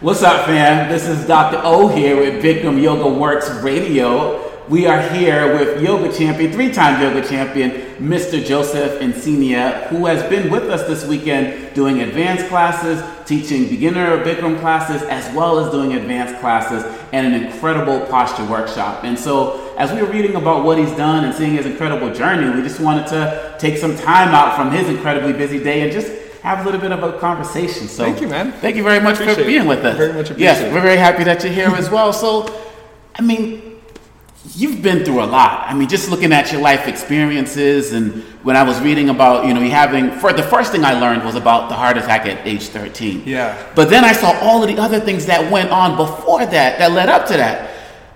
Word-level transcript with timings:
What's 0.00 0.22
up, 0.22 0.46
fam? 0.46 0.88
This 0.88 1.08
is 1.08 1.26
Dr. 1.26 1.60
O 1.64 1.88
here 1.88 2.16
with 2.16 2.40
Bikram 2.40 2.80
Yoga 2.80 3.08
Works 3.08 3.50
Radio. 3.64 4.48
We 4.68 4.86
are 4.86 5.02
here 5.08 5.58
with 5.58 5.82
yoga 5.82 6.16
champion, 6.16 6.52
three 6.52 6.70
time 6.70 7.02
yoga 7.02 7.26
champion, 7.26 7.72
Mr. 7.96 8.40
Joseph 8.44 9.00
Encinia, 9.00 9.88
who 9.88 10.06
has 10.06 10.22
been 10.30 10.52
with 10.52 10.70
us 10.70 10.86
this 10.86 11.04
weekend 11.04 11.74
doing 11.74 12.02
advanced 12.02 12.46
classes, 12.46 13.02
teaching 13.26 13.68
beginner 13.68 14.24
Bikram 14.24 14.60
classes, 14.60 15.02
as 15.02 15.34
well 15.34 15.58
as 15.58 15.72
doing 15.72 15.94
advanced 15.94 16.38
classes 16.38 16.84
and 17.12 17.26
an 17.26 17.46
incredible 17.46 17.98
posture 18.06 18.44
workshop. 18.44 19.02
And 19.02 19.18
so, 19.18 19.74
as 19.78 19.90
we 19.90 20.00
were 20.00 20.12
reading 20.12 20.36
about 20.36 20.64
what 20.64 20.78
he's 20.78 20.92
done 20.92 21.24
and 21.24 21.34
seeing 21.34 21.54
his 21.54 21.66
incredible 21.66 22.14
journey, 22.14 22.54
we 22.54 22.62
just 22.62 22.78
wanted 22.78 23.08
to 23.08 23.56
take 23.58 23.76
some 23.76 23.96
time 23.96 24.28
out 24.28 24.54
from 24.54 24.70
his 24.70 24.88
incredibly 24.88 25.32
busy 25.32 25.60
day 25.60 25.80
and 25.80 25.90
just 25.90 26.27
have 26.48 26.60
a 26.60 26.64
little 26.64 26.80
bit 26.80 26.92
of 26.92 27.02
a 27.02 27.18
conversation. 27.18 27.88
So, 27.88 28.04
thank 28.04 28.20
you, 28.22 28.28
man. 28.28 28.52
Thank 28.52 28.76
you 28.76 28.82
very 28.82 29.00
much 29.00 29.18
for 29.18 29.34
being 29.44 29.64
it. 29.64 29.68
with 29.68 29.84
us. 29.84 29.96
Very 29.98 30.14
much 30.14 30.30
Yes, 30.38 30.60
it. 30.60 30.72
we're 30.72 30.80
very 30.80 30.96
happy 30.96 31.22
that 31.24 31.44
you're 31.44 31.52
here 31.52 31.68
as 31.68 31.90
well. 31.90 32.10
So, 32.12 32.28
I 33.18 33.22
mean, 33.22 33.76
you've 34.54 34.80
been 34.82 35.04
through 35.04 35.22
a 35.22 35.26
lot. 35.26 35.66
I 35.68 35.74
mean, 35.74 35.88
just 35.88 36.10
looking 36.10 36.32
at 36.32 36.50
your 36.50 36.62
life 36.62 36.88
experiences, 36.88 37.92
and 37.92 38.22
when 38.46 38.56
I 38.56 38.62
was 38.62 38.80
reading 38.80 39.10
about, 39.10 39.44
you 39.46 39.52
know, 39.52 39.60
you 39.60 39.70
having, 39.70 40.10
for 40.10 40.32
the 40.32 40.42
first 40.42 40.72
thing 40.72 40.84
I 40.86 40.98
learned 40.98 41.22
was 41.22 41.34
about 41.34 41.68
the 41.68 41.74
heart 41.74 41.98
attack 41.98 42.24
at 42.26 42.46
age 42.46 42.68
13. 42.68 43.24
Yeah. 43.26 43.62
But 43.74 43.90
then 43.90 44.04
I 44.04 44.12
saw 44.12 44.30
all 44.40 44.62
of 44.62 44.68
the 44.74 44.80
other 44.80 45.00
things 45.00 45.26
that 45.26 45.52
went 45.52 45.70
on 45.70 45.96
before 45.98 46.46
that, 46.46 46.78
that 46.78 46.92
led 46.92 47.10
up 47.10 47.26
to 47.28 47.34
that. 47.36 47.70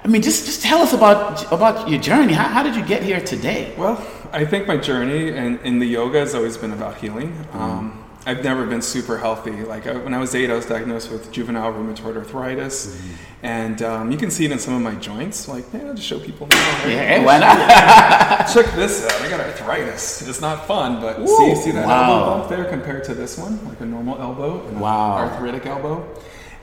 I 0.04 0.09
mean, 0.09 0.23
just 0.23 0.46
just 0.46 0.62
tell 0.62 0.80
us 0.82 0.92
about 0.92 1.52
about 1.52 1.88
your 1.88 2.01
journey. 2.01 2.32
How, 2.32 2.48
how 2.48 2.62
did 2.64 2.74
you 2.74 2.84
get 2.84 3.04
here 3.04 3.20
today? 3.20 3.73
Well, 3.78 4.04
I 4.32 4.45
think 4.45 4.66
my 4.66 4.76
journey 4.76 5.28
in, 5.28 5.59
in 5.60 5.78
the 5.78 5.87
yoga 5.87 6.18
has 6.18 6.34
always 6.34 6.56
been 6.56 6.73
about 6.73 6.96
healing. 6.96 7.30
Um, 7.52 8.02
I've 8.24 8.44
never 8.44 8.64
been 8.66 8.82
super 8.82 9.18
healthy. 9.18 9.64
Like 9.64 9.86
I, 9.86 9.96
when 9.96 10.14
I 10.14 10.18
was 10.18 10.34
eight, 10.34 10.48
I 10.50 10.54
was 10.54 10.64
diagnosed 10.66 11.10
with 11.10 11.32
juvenile 11.32 11.72
rheumatoid 11.72 12.16
arthritis, 12.16 12.96
and 13.42 13.82
um, 13.82 14.12
you 14.12 14.16
can 14.18 14.30
see 14.30 14.45
it 14.45 14.52
in 14.52 14.60
some 14.60 14.74
of 14.74 14.80
my 14.82 14.95
joints. 14.95 15.48
Like, 15.48 15.64
yeah, 15.73 15.87
I'll 15.88 15.95
just 15.95 16.06
show 16.06 16.20
people 16.20 16.46
now. 16.46 16.56
right? 16.84 16.88
Yeah, 16.92 17.24
why 17.24 17.38
not? 17.38 18.46
Check 18.54 18.66
this 18.76 19.04
out. 19.04 19.20
I 19.23 19.29
got 19.29 19.40
arthritis. 19.40 20.26
It's 20.29 20.40
not 20.40 20.66
fun, 20.68 21.01
but 21.01 21.18
Woo, 21.20 21.26
see, 21.26 21.54
see 21.56 21.70
that 21.73 21.87
wow. 21.87 22.12
elbow 22.12 22.38
bump 22.38 22.48
there 22.48 22.64
compared 22.66 23.02
to 23.04 23.14
this 23.14 23.37
one, 23.37 23.59
like 23.66 23.80
a 23.80 23.84
normal 23.87 24.20
elbow, 24.20 24.60
and 24.66 24.76
an 24.76 24.80
Wow. 24.80 25.16
arthritic 25.16 25.66
elbow. 25.66 26.07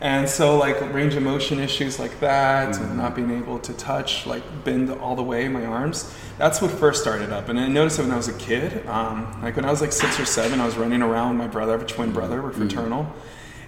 And 0.02 0.30
so, 0.30 0.58
like 0.58 0.94
range 0.94 1.16
of 1.16 1.24
motion 1.24 1.60
issues 1.60 2.00
like 2.00 2.20
that, 2.22 2.70
Mm-hmm. 2.76 2.84
and 2.84 2.98
not 2.98 3.16
being 3.16 3.32
able 3.32 3.60
to 3.60 3.74
touch, 3.74 4.26
like 4.26 4.44
bend 4.64 4.90
all 4.90 5.16
the 5.16 5.24
way 5.24 5.48
my 5.50 5.66
arms. 5.66 6.14
That's 6.38 6.62
what 6.62 6.72
first 6.72 7.02
started 7.02 7.32
up. 7.34 7.50
And 7.50 7.60
I 7.60 7.68
noticed 7.68 8.00
it 8.00 8.04
when 8.04 8.12
I 8.12 8.16
was 8.16 8.30
a 8.30 8.34
kid. 8.38 8.86
Um, 8.88 9.42
like 9.42 9.58
when 9.58 9.66
I 9.66 9.72
was 9.72 9.82
like 9.82 9.92
six 9.92 10.18
or 10.20 10.26
seven, 10.26 10.62
I 10.62 10.66
was 10.66 10.78
running 10.78 11.02
around 11.02 11.30
with 11.38 11.38
my 11.40 11.48
brother. 11.52 11.74
I 11.74 11.78
have 11.78 11.82
a 11.84 11.86
twin 11.86 12.14
brother. 12.14 12.42
We're 12.42 12.52
fraternal. 12.54 13.12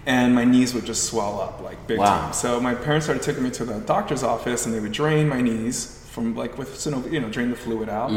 And 0.06 0.34
my 0.34 0.46
knees 0.46 0.74
would 0.74 0.86
just 0.86 1.04
swell 1.04 1.42
up 1.42 1.62
like 1.62 1.86
big 1.86 2.00
Wow. 2.00 2.06
time. 2.22 2.34
So 2.34 2.60
my 2.62 2.76
parents 2.76 3.06
started 3.08 3.24
taking 3.24 3.44
me 3.44 3.52
to 3.52 3.66
the 3.66 3.80
doctor's 3.82 4.24
office, 4.24 4.66
and 4.66 4.74
they 4.74 4.80
would 4.80 4.94
drain 4.94 5.28
my 5.28 5.42
knees 5.42 5.98
from 6.12 6.34
like 6.36 6.58
with 6.58 6.86
you 7.12 7.20
know 7.20 7.30
drain 7.30 7.50
the 7.50 7.56
fluid 7.58 7.90
out. 7.90 8.10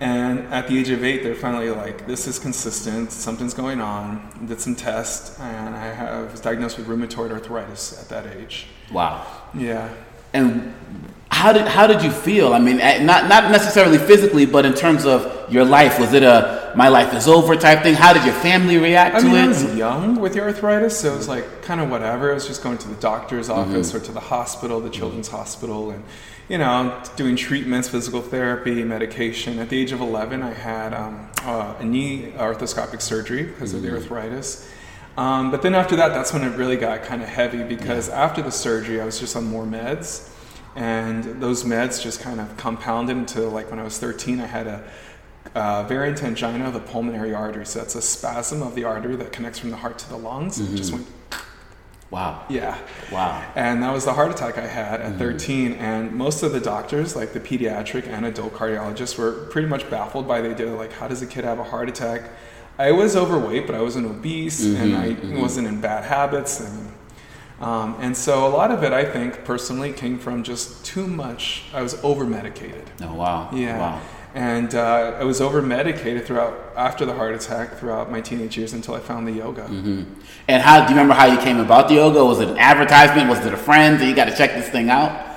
And 0.00 0.40
at 0.52 0.66
the 0.66 0.78
age 0.78 0.90
of 0.90 1.04
eight, 1.04 1.22
they're 1.22 1.34
finally 1.34 1.70
like, 1.70 2.06
"This 2.06 2.26
is 2.26 2.38
consistent. 2.38 3.12
Something's 3.12 3.54
going 3.54 3.80
on." 3.80 4.28
Did 4.46 4.60
some 4.60 4.74
tests, 4.74 5.38
and 5.40 5.74
I 5.74 5.86
have, 5.94 6.32
was 6.32 6.40
diagnosed 6.40 6.78
with 6.78 6.88
rheumatoid 6.88 7.30
arthritis 7.30 8.00
at 8.00 8.08
that 8.08 8.36
age. 8.36 8.66
wow. 8.90 9.24
Yeah. 9.54 9.88
And 10.32 10.74
how 11.34 11.52
did 11.52 11.66
how 11.66 11.86
did 11.86 12.02
you 12.02 12.10
feel? 12.10 12.54
I 12.54 12.58
mean, 12.58 12.78
not 12.78 13.28
not 13.28 13.50
necessarily 13.50 13.98
physically, 13.98 14.46
but 14.46 14.64
in 14.64 14.74
terms 14.74 15.04
of 15.04 15.52
your 15.52 15.64
life. 15.64 15.98
Was 15.98 16.12
it 16.12 16.22
a 16.22 16.72
my 16.76 16.88
life 16.88 17.12
is 17.14 17.28
over 17.28 17.56
type 17.56 17.82
thing? 17.82 17.94
How 17.94 18.12
did 18.12 18.24
your 18.24 18.34
family 18.34 18.78
react 18.78 19.16
I 19.16 19.20
to 19.20 19.26
mean, 19.26 19.34
I 19.36 19.44
it? 19.44 19.48
was 19.48 19.74
young 19.74 20.20
with 20.20 20.34
the 20.34 20.40
arthritis, 20.40 20.98
so 20.98 21.12
it 21.12 21.16
was 21.16 21.28
like 21.28 21.62
kind 21.62 21.80
of 21.80 21.90
whatever. 21.90 22.30
I 22.30 22.34
was 22.34 22.46
just 22.46 22.62
going 22.62 22.78
to 22.78 22.88
the 22.88 22.96
doctor's 22.96 23.48
mm-hmm. 23.48 23.70
office 23.70 23.94
or 23.94 24.00
to 24.00 24.12
the 24.12 24.20
hospital, 24.20 24.80
the 24.80 24.90
children's 24.90 25.28
hospital, 25.28 25.90
and 25.90 26.02
you 26.48 26.58
know, 26.58 27.02
doing 27.16 27.36
treatments, 27.36 27.88
physical 27.88 28.20
therapy, 28.20 28.84
medication. 28.84 29.58
At 29.58 29.70
the 29.70 29.80
age 29.80 29.92
of 29.92 30.00
11, 30.00 30.42
I 30.42 30.52
had 30.52 30.92
um, 30.92 31.28
uh, 31.42 31.74
a 31.78 31.84
knee 31.84 32.32
arthroscopic 32.36 33.00
surgery 33.00 33.44
because 33.44 33.72
of 33.72 33.82
the 33.82 33.90
arthritis. 33.90 34.70
Um, 35.16 35.50
but 35.50 35.62
then 35.62 35.74
after 35.74 35.96
that, 35.96 36.08
that's 36.08 36.32
when 36.32 36.42
it 36.42 36.56
really 36.56 36.76
got 36.76 37.04
kind 37.04 37.22
of 37.22 37.28
heavy 37.28 37.62
because 37.62 38.08
after 38.08 38.42
the 38.42 38.50
surgery, 38.50 39.00
I 39.00 39.04
was 39.04 39.18
just 39.18 39.36
on 39.36 39.44
more 39.44 39.64
meds. 39.64 40.30
And 40.76 41.40
those 41.40 41.62
meds 41.64 42.02
just 42.02 42.20
kind 42.20 42.40
of 42.40 42.56
compounded 42.56 43.16
until, 43.16 43.48
like 43.48 43.70
when 43.70 43.78
I 43.78 43.84
was 43.84 43.98
13, 43.98 44.40
I 44.40 44.46
had 44.46 44.66
a 44.66 44.84
uh, 45.54 45.84
variant 45.84 46.22
angina 46.22 46.66
of 46.66 46.74
the 46.74 46.80
pulmonary 46.80 47.32
artery. 47.32 47.64
So 47.64 47.78
that's 47.78 47.94
a 47.94 48.02
spasm 48.02 48.60
of 48.60 48.74
the 48.74 48.84
artery 48.84 49.16
that 49.16 49.32
connects 49.32 49.60
from 49.60 49.70
the 49.70 49.76
heart 49.76 49.98
to 50.00 50.08
the 50.08 50.16
lungs. 50.16 50.58
It 50.60 50.76
just 50.76 50.92
went, 50.92 51.06
Wow. 52.14 52.44
yeah. 52.48 52.78
Wow. 53.10 53.44
And 53.56 53.82
that 53.82 53.92
was 53.92 54.04
the 54.04 54.12
heart 54.12 54.30
attack 54.30 54.56
I 54.56 54.68
had 54.68 55.00
at 55.00 55.14
mm. 55.14 55.18
13. 55.18 55.72
And 55.72 56.12
most 56.12 56.44
of 56.44 56.52
the 56.52 56.60
doctors, 56.60 57.16
like 57.16 57.32
the 57.32 57.40
pediatric 57.40 58.06
and 58.06 58.24
adult 58.24 58.54
cardiologists, 58.54 59.18
were 59.18 59.32
pretty 59.50 59.66
much 59.66 59.90
baffled 59.90 60.28
by 60.28 60.40
the 60.40 60.50
idea 60.50 60.70
like, 60.70 60.92
how 60.92 61.08
does 61.08 61.22
a 61.22 61.26
kid 61.26 61.42
have 61.42 61.58
a 61.58 61.64
heart 61.64 61.88
attack? 61.88 62.30
I 62.78 62.92
was 62.92 63.16
overweight, 63.16 63.66
but 63.66 63.74
I 63.74 63.82
wasn't 63.82 64.06
obese 64.06 64.64
mm-hmm, 64.64 64.80
and 64.80 64.96
I 64.96 65.08
mm-hmm. 65.10 65.40
wasn't 65.40 65.66
in 65.66 65.80
bad 65.80 66.04
habits. 66.04 66.60
And, 66.60 66.92
um, 67.60 67.96
and 67.98 68.16
so 68.16 68.46
a 68.46 68.50
lot 68.50 68.70
of 68.70 68.84
it, 68.84 68.92
I 68.92 69.04
think, 69.04 69.44
personally, 69.44 69.92
came 69.92 70.16
from 70.20 70.44
just 70.44 70.84
too 70.84 71.08
much. 71.08 71.64
I 71.72 71.82
was 71.82 71.94
over 72.04 72.24
medicated. 72.24 72.88
Oh 73.02 73.14
wow. 73.14 73.50
Yeah. 73.52 73.78
Wow. 73.78 74.02
And 74.34 74.74
uh, 74.74 75.16
I 75.18 75.22
was 75.24 75.40
over 75.40 75.62
medicated 75.62 76.26
throughout, 76.26 76.58
after 76.76 77.06
the 77.06 77.14
heart 77.14 77.34
attack, 77.36 77.74
throughout 77.78 78.10
my 78.10 78.20
teenage 78.20 78.56
years 78.58 78.72
until 78.72 78.94
I 78.94 79.00
found 79.00 79.28
the 79.28 79.32
yoga. 79.32 79.62
Mm-hmm. 79.62 80.02
And 80.48 80.60
how 80.62 80.78
do 80.80 80.92
you 80.92 80.98
remember 80.98 81.14
how 81.14 81.26
you 81.26 81.38
came 81.38 81.60
about 81.60 81.86
the 81.88 81.94
yoga? 81.94 82.24
Was 82.24 82.40
it 82.40 82.48
an 82.48 82.58
advertisement? 82.58 83.28
Was 83.30 83.46
it 83.46 83.54
a 83.54 83.56
friend? 83.56 84.00
That 84.00 84.06
you 84.08 84.14
got 84.14 84.24
to 84.24 84.36
check 84.36 84.50
this 84.54 84.68
thing 84.68 84.90
out. 84.90 85.30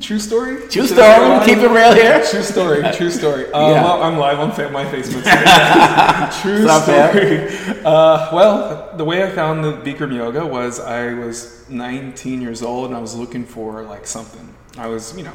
True 0.00 0.18
story? 0.18 0.56
True 0.68 0.86
Should 0.86 0.88
story. 0.96 1.44
Keep 1.46 1.58
it 1.58 1.70
real 1.70 1.94
here. 1.94 2.22
True 2.28 2.42
story. 2.42 2.82
True 2.92 3.10
story. 3.10 3.46
Uh, 3.54 3.70
Yeah. 3.70 3.82
well, 3.84 4.02
I'm 4.02 4.18
live 4.18 4.40
on 4.40 4.52
fa- 4.52 4.70
my 4.70 4.84
Facebook. 4.84 5.22
True 6.42 6.66
up, 6.68 6.82
story. 6.82 7.48
Uh, 7.84 8.30
well, 8.32 8.96
the 8.96 9.04
way 9.04 9.22
I 9.24 9.30
found 9.30 9.62
the 9.62 9.72
Bikram 9.72 10.14
yoga 10.14 10.44
was 10.44 10.80
I 10.80 11.14
was 11.14 11.68
19 11.68 12.40
years 12.42 12.62
old 12.62 12.86
and 12.86 12.96
I 12.96 13.00
was 13.00 13.14
looking 13.14 13.44
for 13.44 13.82
like 13.82 14.06
something. 14.06 14.52
I 14.76 14.86
was, 14.88 15.16
you 15.16 15.22
know, 15.22 15.32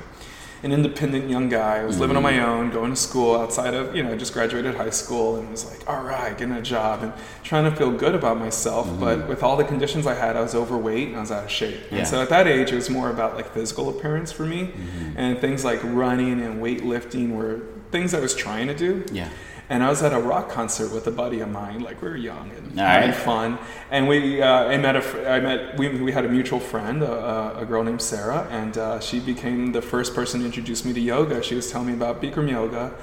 an 0.61 0.71
independent 0.71 1.29
young 1.29 1.49
guy. 1.49 1.77
I 1.77 1.85
was 1.85 1.99
living 1.99 2.17
on 2.17 2.23
Mm-hmm. 2.23 2.37
my 2.37 2.45
own, 2.45 2.69
going 2.69 2.89
to 2.91 2.95
school 2.95 3.35
outside 3.35 3.73
of, 3.73 3.95
you 3.95 4.03
know, 4.03 4.11
I 4.11 4.17
just 4.17 4.33
graduated 4.33 4.75
high 4.75 4.89
school 4.89 5.37
and 5.37 5.49
was 5.49 5.65
like, 5.65 5.89
all 5.89 6.03
right, 6.03 6.37
getting 6.37 6.53
a 6.53 6.61
job 6.61 7.01
and 7.03 7.13
trying 7.43 7.63
to 7.63 7.75
feel 7.75 7.91
good 7.91 8.13
about 8.13 8.37
myself. 8.37 8.87
But 8.99 9.27
with 9.27 9.41
all 9.41 9.55
the 9.55 9.63
conditions 9.63 10.05
I 10.05 10.15
had, 10.15 10.35
I 10.35 10.41
was 10.41 10.55
overweight 10.55 11.07
and 11.09 11.17
I 11.17 11.21
was 11.21 11.31
out 11.31 11.45
of 11.45 11.49
shape. 11.49 11.75
Mm-hmm. 11.75 11.95
Yeah. 11.95 11.99
And 11.99 12.07
so 12.07 12.21
at 12.21 12.29
that 12.29 12.45
age, 12.47 12.71
it 12.71 12.75
was 12.75 12.89
more 12.89 13.09
about 13.09 13.35
like 13.35 13.53
physical 13.53 13.89
appearance 13.89 14.31
for 14.31 14.45
me. 14.45 14.67
Mm-hmm. 14.67 15.11
And 15.17 15.39
things 15.39 15.63
like 15.63 15.79
running 15.83 16.41
and 16.41 16.61
weightlifting 16.61 17.31
were 17.31 17.61
things 17.91 18.13
I 18.13 18.19
was 18.19 18.35
trying 18.35 18.67
to 18.67 18.75
do. 18.75 19.05
Yeah. 19.11 19.29
And 19.71 19.83
I 19.83 19.89
was 19.89 20.01
at 20.01 20.13
a 20.13 20.19
rock 20.19 20.49
concert 20.49 20.91
with 20.91 21.05
a 21.05 21.11
buddy 21.11 21.41
of 21.41 21.49
mine, 21.51 21.81
like 21.81 22.01
we 22.01 22.09
were 22.09 22.17
young 22.17 22.49
and 22.57 22.79
having 22.79 23.13
fun. 23.13 23.59
And 23.91 24.07
we, 24.07 24.41
uh, 24.41 24.47
I 24.65 24.77
met 24.77 24.95
a, 24.95 25.29
I 25.31 25.39
met, 25.39 25.77
we, 25.77 25.89
we 26.01 26.11
had 26.11 26.25
a 26.25 26.29
mutual 26.29 26.59
friend, 26.59 27.03
a, 27.03 27.59
a 27.59 27.65
girl 27.67 27.83
named 27.83 28.01
Sarah, 28.01 28.47
and 28.49 28.75
uh, 28.79 28.99
she 28.99 29.19
became 29.19 29.71
the 29.71 29.81
first 29.81 30.15
person 30.15 30.39
to 30.39 30.45
introduce 30.47 30.83
me 30.85 30.93
to 30.93 30.99
yoga. 30.99 31.43
She 31.43 31.53
was 31.53 31.69
telling 31.71 31.87
me 31.87 31.93
about 31.93 32.19
Bikram 32.19 32.49
yoga. 32.49 32.93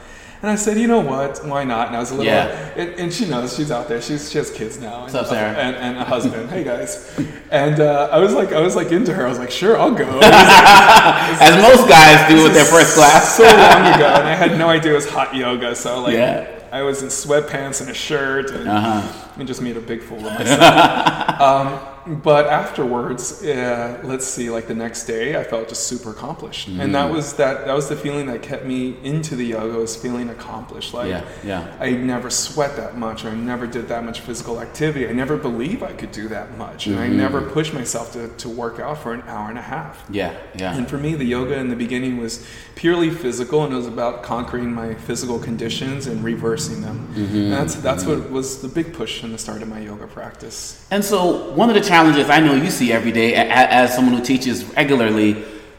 And 0.43 0.51
I 0.51 0.57
said, 0.57 0.77
you 0.77 0.87
know 0.87 1.01
what? 1.01 1.41
Why 1.47 1.63
not? 1.65 1.87
And 1.87 1.97
I 1.97 2.01
was 2.01 2.11
a 2.11 2.15
little, 2.15 2.27
Yeah. 2.33 2.49
and, 2.77 2.91
and 3.01 3.13
she 3.13 3.27
knows 3.27 3.57
she's 3.57 3.71
out 3.71 3.89
there. 3.89 4.03
She's, 4.03 4.31
she 4.31 4.37
has 4.39 4.51
kids 4.51 4.79
now. 4.79 4.95
And, 4.95 5.03
What's 5.05 5.15
up, 5.15 5.27
Sarah? 5.29 5.55
And, 5.57 5.77
and 5.77 5.97
a 5.99 6.05
husband. 6.05 6.51
hey 6.51 6.63
guys. 6.65 7.17
And 7.51 7.81
uh, 7.81 8.09
I 8.13 8.19
was 8.19 8.35
like, 8.35 8.53
I 8.53 8.61
was 8.61 8.75
like 8.77 8.91
into 8.93 9.15
her. 9.15 9.25
I 9.25 9.29
was 9.29 9.39
like, 9.39 9.51
sure, 9.53 9.79
I'll 9.79 9.95
go. 9.95 10.05
As 10.23 11.63
most 11.63 11.89
guys 11.89 12.29
do 12.29 12.43
with 12.43 12.53
their 12.55 12.65
first 12.67 12.95
class. 12.97 13.37
so 13.37 13.45
long 13.45 13.95
ago, 13.95 14.09
and 14.19 14.29
I 14.29 14.35
had 14.35 14.59
no 14.59 14.69
idea 14.77 14.93
it 14.93 14.97
was 14.97 15.09
hot 15.09 15.35
yoga. 15.35 15.75
So 15.77 16.01
like, 16.03 16.15
Yeah. 16.15 16.53
I 16.73 16.83
was 16.83 17.03
in 17.03 17.09
sweatpants 17.09 17.81
and 17.81 17.91
a 17.91 17.95
shirt, 17.95 18.51
and, 18.51 18.69
Uh-huh. 18.69 19.31
and 19.39 19.47
just 19.49 19.63
made 19.63 19.77
a 19.77 19.81
big 19.81 20.03
fool 20.03 20.19
of 20.19 20.25
myself. 20.39 21.41
um, 21.41 21.79
but 22.07 22.47
afterwards, 22.47 23.43
uh, 23.45 24.01
let's 24.05 24.27
see, 24.27 24.49
like 24.51 24.67
the 24.69 24.75
next 24.75 25.05
day, 25.07 25.37
I 25.39 25.45
felt 25.45 25.69
just 25.69 25.87
super 25.87 26.11
accomplished, 26.11 26.69
and 26.69 26.79
Mm. 26.81 26.93
that 26.93 27.11
was 27.11 27.35
that. 27.35 27.67
That 27.67 27.75
was 27.75 27.89
the 27.89 27.97
feeling 27.97 28.27
that 28.27 28.43
kept 28.43 28.65
me 28.65 28.97
into 29.03 29.35
the 29.35 29.45
yoga 29.45 29.79
was 29.79 29.97
feeling 29.97 30.29
accomplished. 30.29 30.95
Like 30.95 31.09
Yeah, 31.11 31.23
yeah. 31.45 31.67
I 31.81 31.91
never 31.93 32.31
sweat 32.31 32.77
that 32.77 32.97
much, 32.97 33.25
or 33.25 33.31
I 33.31 33.35
never 33.35 33.67
did 33.67 33.89
that 33.89 34.05
much 34.05 34.21
physical 34.21 34.61
activity. 34.61 35.09
I 35.09 35.13
never 35.13 35.37
believed 35.37 35.83
I 35.83 35.93
could 35.93 36.13
do 36.13 36.29
that 36.29 36.57
much, 36.57 36.87
and 36.87 36.99
I 36.99 37.07
Mm-hmm. 37.07 37.17
never 37.17 37.41
pushed 37.43 37.73
myself 37.75 38.13
to, 38.13 38.29
to 38.29 38.49
work 38.49 38.79
out 38.81 38.99
for 39.03 39.13
an 39.13 39.23
hour 39.27 39.49
and 39.49 39.59
a 39.59 39.63
half. 39.63 40.05
Yeah. 40.11 40.33
Yeah. 40.57 40.77
And 40.77 40.89
for 40.89 40.99
me, 40.99 41.15
the 41.15 41.25
yoga 41.25 41.57
in 41.59 41.69
the 41.69 41.77
beginning 41.77 42.19
was 42.19 42.45
purely 42.77 43.11
physical, 43.11 43.65
and 43.65 43.73
it 43.73 43.77
was 43.77 43.87
about 43.87 44.23
conquering 44.23 44.73
my 44.73 44.95
physical 44.95 45.39
conditions 45.39 46.07
and 46.07 46.23
reversing 46.23 46.83
them. 46.83 47.09
And 47.17 47.53
that's 47.53 47.75
that's 47.77 48.05
what 48.05 48.31
was 48.31 48.61
the 48.63 48.69
big 48.69 48.93
push 48.93 49.23
in 49.25 49.33
the 49.33 49.39
start 49.39 49.63
of 49.63 49.69
my 49.69 49.81
yoga 49.81 50.07
practice. 50.07 50.85
And 50.91 51.05
so, 51.05 51.51
one 51.53 51.69
of 51.69 51.75
the 51.75 51.81
challenges 51.97 52.29
I 52.29 52.41
know 52.41 52.55
you 52.55 52.71
see 52.71 52.93
every 52.93 53.11
day 53.11 53.33
a- 53.35 53.41
a- 53.61 53.71
as 53.81 53.95
someone 53.95 54.15
who 54.19 54.23
teaches 54.23 54.65
regularly, 54.77 55.31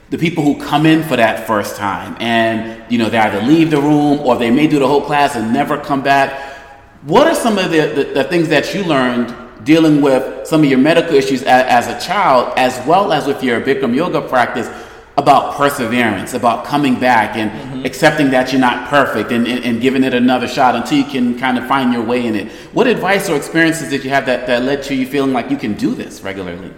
the 0.10 0.18
people 0.18 0.44
who 0.44 0.56
come 0.60 0.88
in 0.88 1.04
for 1.04 1.16
that 1.16 1.46
first 1.46 1.76
time 1.76 2.18
and, 2.20 2.82
you 2.92 2.98
know, 2.98 3.08
they 3.08 3.20
either 3.20 3.42
leave 3.46 3.70
the 3.70 3.80
room 3.80 4.20
or 4.26 4.36
they 4.36 4.50
may 4.50 4.66
do 4.66 4.80
the 4.80 4.88
whole 4.88 5.02
class 5.10 5.36
and 5.36 5.54
never 5.54 5.78
come 5.78 6.02
back. 6.02 6.30
What 7.04 7.28
are 7.28 7.36
some 7.36 7.60
of 7.60 7.70
the, 7.70 7.82
the, 7.98 8.04
the 8.20 8.24
things 8.24 8.48
that 8.50 8.74
you 8.74 8.84
learned 8.84 9.36
dealing 9.64 10.02
with 10.02 10.48
some 10.48 10.62
of 10.64 10.70
your 10.74 10.80
medical 10.80 11.14
issues 11.14 11.44
as, 11.44 11.86
as 11.88 11.88
a 11.96 12.08
child, 12.08 12.54
as 12.58 12.74
well 12.88 13.14
as 13.14 13.28
with 13.28 13.44
your 13.44 13.62
Bikram 13.62 13.94
yoga 13.96 14.22
practice, 14.22 14.68
about 15.18 15.56
perseverance, 15.56 16.36
about 16.36 16.64
coming 16.64 17.00
back 17.00 17.36
and 17.36 17.50
mm-hmm. 17.50 17.86
accepting 17.86 18.30
that 18.30 18.52
you're 18.52 18.62
not 18.62 18.88
perfect 18.88 19.32
and, 19.32 19.48
and, 19.48 19.66
and, 19.66 19.82
giving 19.82 20.04
it 20.04 20.14
another 20.14 20.48
shot 20.48 20.76
until 20.76 21.00
you 21.00 21.04
can 21.04 21.38
kind 21.40 21.58
of 21.58 21.68
find 21.68 21.92
your 21.92 22.04
way 22.04 22.28
in 22.28 22.36
it. 22.36 22.52
What 22.72 22.86
advice 22.86 23.28
or 23.28 23.36
experiences 23.36 23.90
did 23.90 24.04
you 24.04 24.12
have 24.12 24.28
that, 24.28 24.46
that 24.46 24.62
led 24.62 24.84
to 24.84 24.96
you 24.96 25.08
feeling 25.08 25.34
like 25.34 25.50
you 25.50 25.58
can 25.58 25.74
do 25.74 25.96
this 25.96 26.22
regularly? 26.22 26.72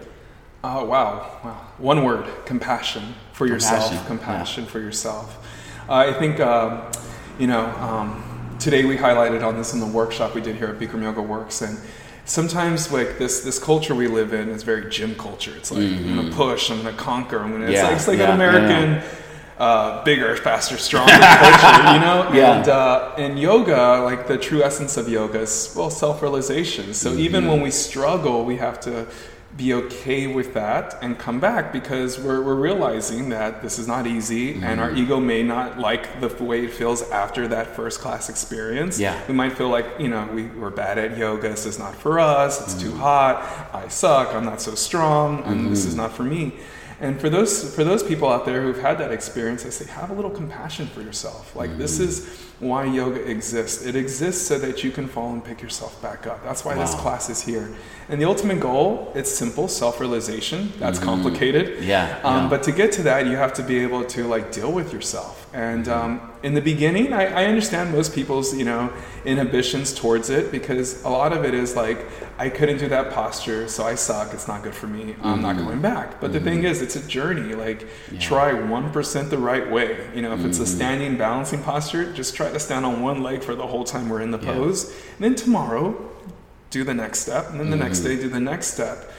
Oh, 0.64 0.86
wow. 0.86 1.38
wow. 1.44 1.68
One 1.80 2.06
word 2.06 2.28
compassion 2.46 3.14
for 3.34 3.46
yourself. 3.46 4.08
Compassion, 4.08 4.64
yeah. 4.64 4.70
for 4.70 4.80
yourself. 4.80 5.46
Uh, 5.90 5.96
I 5.96 6.14
think, 6.14 6.40
um, 6.40 6.84
you 7.40 7.48
know, 7.48 7.66
um, 7.66 8.56
today 8.58 8.86
we 8.86 8.96
highlighted 8.96 9.46
on 9.46 9.58
this 9.58 9.74
in 9.74 9.82
the 9.82 9.86
workshop 9.86 10.34
we 10.34 10.42
did 10.42 10.56
here 10.56 10.68
at 10.68 10.80
Bikram 10.80 11.02
Yoga 11.02 11.22
Works. 11.22 11.62
And 11.62 11.78
sometimes 12.30 12.92
like 12.92 13.18
this 13.18 13.42
this 13.42 13.60
culture 13.60 13.96
we 13.96 14.08
live 14.08 14.34
in 14.34 14.50
is 14.50 14.64
very 14.64 14.90
gym 14.90 15.16
culture. 15.16 15.54
It's 15.56 15.72
like 15.72 15.82
mm-hmm. 15.82 16.10
I'm 16.10 16.16
gonna 16.16 16.36
push, 16.36 16.70
I'm 16.70 16.78
gonna 16.78 16.96
conquer, 16.96 17.40
I'm 17.40 17.52
gonna. 17.52 17.72
Yeah, 17.72 17.72
it's 17.72 17.84
like, 17.84 17.94
it's 17.94 18.08
like 18.08 18.18
yeah, 18.20 18.30
an 18.30 18.36
American. 18.36 18.92
Yeah. 18.94 19.16
Uh, 19.58 20.02
bigger, 20.06 20.38
faster, 20.38 20.78
stronger 20.78 21.12
culture, 21.20 21.94
you 21.94 22.00
know? 22.00 22.32
Yeah. 22.34 22.60
And 22.60 22.70
uh, 22.70 23.14
in 23.18 23.36
yoga, 23.36 24.02
like 24.06 24.26
the 24.26 24.38
true 24.38 24.64
essence 24.64 24.96
of 24.96 25.10
yoga 25.10 25.42
is, 25.42 25.74
well, 25.76 25.90
self 25.90 26.22
realization. 26.22 26.94
So 26.94 27.12
mm-hmm. 27.12 27.20
even 27.20 27.46
when 27.46 27.60
we 27.60 27.70
struggle, 27.70 28.46
we 28.46 28.56
have 28.56 28.80
to 28.82 29.06
be 29.58 29.74
okay 29.74 30.28
with 30.28 30.54
that 30.54 30.98
and 31.02 31.18
come 31.18 31.40
back 31.40 31.74
because 31.74 32.20
we're, 32.20 32.42
we're 32.42 32.56
realizing 32.56 33.30
that 33.30 33.62
this 33.62 33.80
is 33.80 33.88
not 33.88 34.06
easy 34.06 34.54
mm-hmm. 34.54 34.64
and 34.64 34.80
our 34.80 34.90
mm-hmm. 34.90 35.00
ego 35.00 35.20
may 35.20 35.44
not 35.44 35.80
like 35.80 36.22
the 36.22 36.30
way 36.44 36.66
it 36.66 36.72
feels 36.72 37.02
after 37.10 37.48
that 37.48 37.76
first 37.76 38.00
class 38.00 38.30
experience. 38.30 39.00
Yeah. 39.00 39.20
We 39.28 39.34
might 39.34 39.54
feel 39.54 39.70
like, 39.70 39.88
you 40.00 40.08
know, 40.08 40.28
we, 40.34 40.46
we're 40.46 40.70
bad 40.70 40.98
at 40.98 41.18
yoga, 41.18 41.50
this 41.50 41.66
is 41.66 41.80
not 41.80 41.96
for 41.96 42.20
us, 42.20 42.62
it's 42.62 42.76
mm-hmm. 42.76 42.92
too 42.92 42.98
hot, 42.98 43.70
I 43.74 43.88
suck, 43.88 44.34
I'm 44.36 44.46
not 44.46 44.62
so 44.62 44.76
strong, 44.76 45.44
and 45.44 45.62
mm-hmm. 45.62 45.70
this 45.72 45.86
is 45.86 45.94
mm-hmm. 45.94 46.04
not 46.04 46.14
for 46.14 46.24
me. 46.24 46.54
And 47.02 47.20
for 47.20 47.30
those 47.30 47.74
for 47.74 47.84
those 47.84 48.04
people 48.04 48.28
out 48.30 48.46
there 48.46 48.62
who've 48.62 48.82
had 48.82 48.98
that 48.98 49.12
experience, 49.12 49.66
I 49.66 49.70
say 49.70 49.86
have 49.92 50.10
a 50.10 50.14
little 50.14 50.32
compassion 50.32 50.88
for 50.88 51.02
yourself. 51.02 51.56
Like 51.56 51.70
mm-hmm. 51.70 51.80
this 51.80 52.00
is 52.00 52.46
why 52.60 52.84
yoga 52.86 53.22
exists. 53.22 53.86
It 53.86 53.96
exists 53.96 54.46
so 54.46 54.60
that 54.60 54.84
you 54.84 54.92
can 54.92 55.08
fall 55.08 55.32
and 55.32 55.44
pick 55.44 55.62
yourself 55.62 56.02
back 56.02 56.28
up. 56.28 56.44
That's 56.44 56.66
why 56.66 56.76
wow. 56.76 56.82
this 56.82 56.96
class 56.96 57.30
is 57.30 57.42
here. 57.42 57.74
And 58.10 58.20
the 58.20 58.26
ultimate 58.26 58.60
goal, 58.60 59.14
it's 59.16 59.32
simple, 59.32 59.70
self-realization. 59.70 60.74
That's 60.78 61.00
mm-hmm. 61.00 61.08
complicated. 61.08 61.84
Yeah, 61.84 62.20
um, 62.24 62.44
yeah, 62.44 62.50
But 62.50 62.64
to 62.64 62.74
get 62.74 62.92
to 62.94 63.04
that, 63.04 63.28
you 63.28 63.38
have 63.38 63.54
to 63.54 63.64
be 63.64 63.80
able 63.80 64.04
to 64.04 64.28
like 64.28 64.52
deal 64.52 64.72
with 64.72 64.92
yourself. 64.92 65.49
And 65.54 65.86
mm-hmm. 65.86 66.22
um, 66.22 66.32
in 66.44 66.54
the 66.54 66.62
beginning, 66.62 67.12
I, 67.12 67.26
I, 67.26 67.46
understand 67.46 67.92
most 67.92 68.14
people's 68.14 68.56
you 68.56 68.66
know 68.66 68.94
inhibitions 69.26 69.94
towards 69.94 70.30
it 70.30 70.52
because 70.52 71.04
a 71.04 71.10
lot 71.10 71.34
of 71.34 71.44
it 71.44 71.56
is 71.56 71.76
like 71.76 72.06
I 72.38 72.50
couldn't 72.50 72.78
do 72.78 72.88
that 72.90 73.12
posture, 73.12 73.68
so 73.68 73.84
I 73.84 73.96
suck. 73.96 74.34
It's 74.34 74.48
not 74.48 74.62
good 74.62 74.76
for 74.76 74.88
me. 74.88 75.16
I'm 75.22 75.34
mm-hmm. 75.34 75.42
not 75.42 75.58
going 75.58 75.82
back. 75.82 76.22
But 76.22 76.34
the 76.34 76.40
thing 76.40 76.60
mm-hmm. 76.60 76.68
is, 76.68 76.82
it's 76.84 76.96
a 76.96 77.08
journey. 77.08 77.56
Like 77.56 77.88
yeah. 78.12 78.20
try 78.20 78.54
one 78.54 78.92
percent 78.92 79.32
the 79.32 79.40
right 79.40 79.70
way. 79.70 80.10
You 80.14 80.22
know, 80.22 80.34
if 80.34 80.46
it's 80.46 80.60
a 80.60 80.64
mm-hmm. 80.64 80.76
standing 80.76 81.18
balancing 81.18 81.64
posture, 81.64 82.14
just 82.14 82.36
try 82.36 82.52
to 82.52 82.60
stand 82.60 82.86
on 82.86 83.02
one 83.02 83.24
leg 83.24 83.44
for 83.44 83.56
the 83.56 83.66
whole 83.66 83.84
time 83.84 84.10
we're 84.10 84.22
in 84.22 84.32
the 84.32 84.38
pose. 84.38 84.86
And 84.86 85.20
then 85.20 85.36
tomorrow, 85.36 86.10
do 86.70 86.84
the 86.84 86.94
next 86.94 87.22
step, 87.22 87.50
and 87.50 87.60
then 87.60 87.72
the 87.72 87.76
mm-hmm. 87.76 87.86
next 87.86 88.02
day, 88.02 88.16
do 88.18 88.30
the 88.30 88.40
next 88.40 88.68
step. 88.68 89.12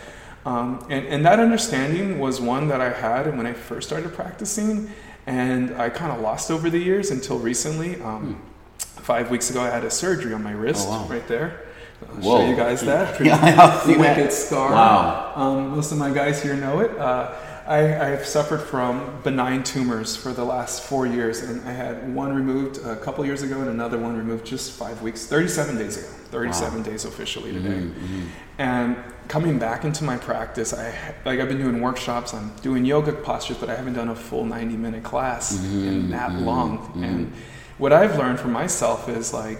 Um, 0.46 0.86
and, 0.88 1.06
and 1.06 1.26
that 1.26 1.38
understanding 1.38 2.18
was 2.18 2.40
one 2.40 2.68
that 2.68 2.80
I 2.80 2.90
had 2.90 3.36
when 3.36 3.46
I 3.46 3.52
first 3.52 3.88
started 3.88 4.14
practicing, 4.14 4.90
and 5.30 5.80
I 5.80 5.90
kind 5.90 6.10
of 6.10 6.20
lost 6.20 6.50
over 6.50 6.68
the 6.68 6.78
years 6.78 7.12
until 7.12 7.38
recently. 7.38 8.00
Um, 8.02 8.34
mm. 8.34 8.80
Five 9.02 9.30
weeks 9.30 9.48
ago, 9.48 9.62
I 9.62 9.70
had 9.70 9.84
a 9.84 9.90
surgery 9.90 10.34
on 10.34 10.42
my 10.42 10.50
wrist, 10.50 10.86
oh, 10.88 11.02
wow. 11.02 11.06
right 11.08 11.26
there. 11.28 11.66
I'll 12.02 12.16
Whoa. 12.16 12.38
show 12.38 12.48
you 12.48 12.56
guys 12.56 12.80
that. 12.82 13.14
Pretty 13.16 13.30
yeah, 13.30 13.86
wicked 13.86 14.26
that. 14.26 14.32
scar. 14.32 14.72
Wow. 14.72 15.32
Um, 15.36 15.70
most 15.70 15.92
of 15.92 15.98
my 15.98 16.10
guys 16.10 16.42
here 16.42 16.56
know 16.56 16.80
it. 16.80 16.96
Uh, 16.98 17.32
I, 17.66 17.78
have 17.78 18.26
suffered 18.26 18.60
from 18.60 19.20
benign 19.22 19.62
tumors 19.62 20.16
for 20.16 20.32
the 20.32 20.44
last 20.44 20.82
four 20.82 21.06
years, 21.06 21.42
and 21.42 21.66
I 21.68 21.72
had 21.72 22.14
one 22.14 22.34
removed 22.34 22.78
a 22.84 22.96
couple 22.96 23.24
years 23.24 23.42
ago 23.42 23.60
and 23.60 23.70
another 23.70 23.98
one 23.98 24.16
removed 24.16 24.46
just 24.46 24.72
five 24.72 25.02
weeks, 25.02 25.26
37 25.26 25.78
days 25.78 25.96
ago. 25.98 26.06
37 26.30 26.78
wow. 26.78 26.84
days 26.84 27.04
officially 27.04 27.52
today. 27.52 27.68
Mm-hmm, 27.68 28.04
mm-hmm. 28.04 28.26
And 28.58 28.96
coming 29.28 29.58
back 29.58 29.84
into 29.84 30.04
my 30.04 30.16
practice, 30.16 30.72
I 30.72 30.94
like 31.24 31.40
I've 31.40 31.48
been 31.48 31.58
doing 31.58 31.80
workshops. 31.80 32.34
I'm 32.34 32.54
doing 32.62 32.84
yoga 32.84 33.12
postures, 33.12 33.58
but 33.58 33.68
I 33.68 33.74
haven't 33.74 33.94
done 33.94 34.08
a 34.08 34.14
full 34.14 34.44
90 34.44 34.76
minute 34.76 35.02
class 35.02 35.56
mm-hmm, 35.56 35.88
in 35.88 36.10
that 36.10 36.30
mm-hmm, 36.30 36.44
long. 36.44 36.78
Mm-hmm. 36.78 37.04
And 37.04 37.32
what 37.78 37.92
I've 37.92 38.16
learned 38.16 38.38
for 38.38 38.48
myself 38.48 39.08
is 39.08 39.32
like, 39.32 39.58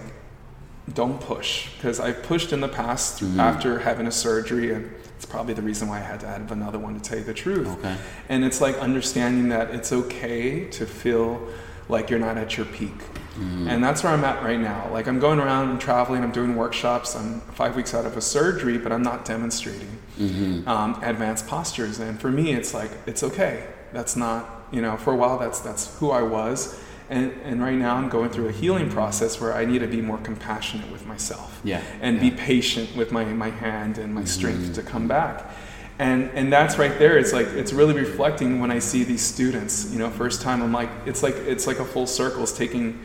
don't 0.93 1.19
push 1.21 1.73
because 1.75 1.99
I've 1.99 2.23
pushed 2.23 2.53
in 2.53 2.61
the 2.61 2.67
past 2.67 3.21
mm-hmm. 3.21 3.39
after 3.39 3.79
having 3.79 4.07
a 4.07 4.11
surgery 4.11 4.73
and 4.73 4.91
it's 5.21 5.29
probably 5.29 5.53
the 5.53 5.61
reason 5.61 5.87
why 5.87 5.97
I 5.97 6.01
had 6.01 6.19
to 6.21 6.27
add 6.27 6.49
another 6.49 6.79
one 6.79 6.95
to 6.95 6.99
tell 6.99 7.19
you 7.19 7.23
the 7.23 7.31
truth. 7.31 7.67
Okay. 7.77 7.95
And 8.27 8.43
it's 8.43 8.59
like 8.59 8.75
understanding 8.79 9.49
that 9.49 9.69
it's 9.69 9.93
okay 9.93 10.65
to 10.71 10.87
feel 10.87 11.47
like 11.89 12.09
you're 12.09 12.17
not 12.17 12.39
at 12.39 12.57
your 12.57 12.65
peak. 12.65 12.97
Mm-hmm. 13.35 13.67
And 13.67 13.83
that's 13.83 14.03
where 14.03 14.11
I'm 14.11 14.23
at 14.23 14.41
right 14.41 14.59
now. 14.59 14.89
Like 14.91 15.05
I'm 15.05 15.19
going 15.19 15.39
around 15.39 15.69
and 15.69 15.79
traveling, 15.79 16.23
I'm 16.23 16.31
doing 16.31 16.55
workshops. 16.55 17.15
I'm 17.15 17.39
five 17.53 17.75
weeks 17.75 17.93
out 17.93 18.07
of 18.07 18.17
a 18.17 18.21
surgery, 18.21 18.79
but 18.79 18.91
I'm 18.91 19.03
not 19.03 19.23
demonstrating 19.23 19.95
mm-hmm. 20.17 20.67
um, 20.67 20.99
advanced 21.03 21.45
postures. 21.45 21.99
And 21.99 22.19
for 22.19 22.31
me, 22.31 22.53
it's 22.53 22.73
like 22.73 22.89
it's 23.05 23.21
okay. 23.21 23.67
That's 23.93 24.15
not 24.15 24.65
you 24.71 24.81
know. 24.81 24.97
For 24.97 25.13
a 25.13 25.15
while, 25.15 25.37
that's 25.37 25.59
that's 25.59 25.95
who 25.99 26.09
I 26.09 26.23
was. 26.23 26.81
And, 27.11 27.33
and 27.43 27.61
right 27.61 27.75
now 27.75 27.97
I'm 27.97 28.07
going 28.07 28.29
through 28.29 28.47
a 28.47 28.53
healing 28.53 28.89
process 28.89 29.41
where 29.41 29.53
I 29.53 29.65
need 29.65 29.79
to 29.79 29.87
be 29.87 30.01
more 30.01 30.17
compassionate 30.19 30.89
with 30.89 31.05
myself. 31.05 31.59
Yeah. 31.61 31.83
And 31.99 32.15
yeah. 32.15 32.29
be 32.29 32.31
patient 32.31 32.95
with 32.95 33.11
my, 33.11 33.25
my 33.25 33.49
hand 33.49 33.97
and 33.97 34.15
my 34.15 34.23
strength 34.23 34.61
mm-hmm. 34.61 34.73
to 34.73 34.81
come 34.81 35.09
back. 35.09 35.53
And, 35.99 36.29
and 36.29 36.51
that's 36.51 36.77
right 36.77 36.97
there. 36.97 37.17
It's 37.17 37.33
like 37.33 37.47
it's 37.47 37.73
really 37.73 37.93
reflecting 37.93 38.61
when 38.61 38.71
I 38.71 38.79
see 38.79 39.03
these 39.03 39.21
students. 39.21 39.91
You 39.91 39.99
know, 39.99 40.09
first 40.09 40.41
time 40.41 40.63
I'm 40.63 40.71
like, 40.71 40.89
it's 41.05 41.21
like 41.21 41.35
it's 41.35 41.67
like 41.67 41.79
a 41.79 41.85
full 41.85 42.07
circle. 42.07 42.43
It's 42.43 42.53
taking 42.53 42.99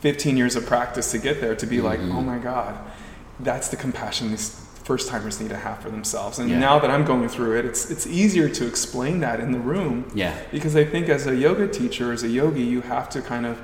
15 0.00 0.36
years 0.36 0.54
of 0.54 0.66
practice 0.66 1.10
to 1.12 1.18
get 1.18 1.40
there 1.40 1.56
to 1.56 1.66
be 1.66 1.78
mm-hmm. 1.78 1.86
like, 1.86 2.00
oh 2.00 2.20
my 2.20 2.38
God, 2.38 2.78
that's 3.40 3.68
the 3.68 3.76
compassion 3.76 4.28
these 4.28 4.65
first 4.86 5.08
timers 5.08 5.40
need 5.40 5.50
to 5.50 5.56
have 5.56 5.78
for 5.80 5.90
themselves. 5.90 6.38
And 6.38 6.48
yeah. 6.48 6.60
now 6.60 6.78
that 6.78 6.90
I'm 6.94 7.04
going 7.04 7.28
through 7.28 7.58
it, 7.58 7.64
it's 7.64 7.90
it's 7.90 8.06
easier 8.06 8.48
to 8.48 8.66
explain 8.72 9.20
that 9.26 9.40
in 9.40 9.50
the 9.50 9.58
room. 9.58 9.96
Yeah. 10.14 10.32
Because 10.52 10.76
I 10.76 10.84
think 10.84 11.08
as 11.08 11.26
a 11.26 11.34
yoga 11.34 11.66
teacher, 11.66 12.12
as 12.12 12.22
a 12.22 12.28
yogi, 12.28 12.62
you 12.62 12.82
have 12.82 13.08
to 13.10 13.20
kind 13.20 13.46
of 13.46 13.60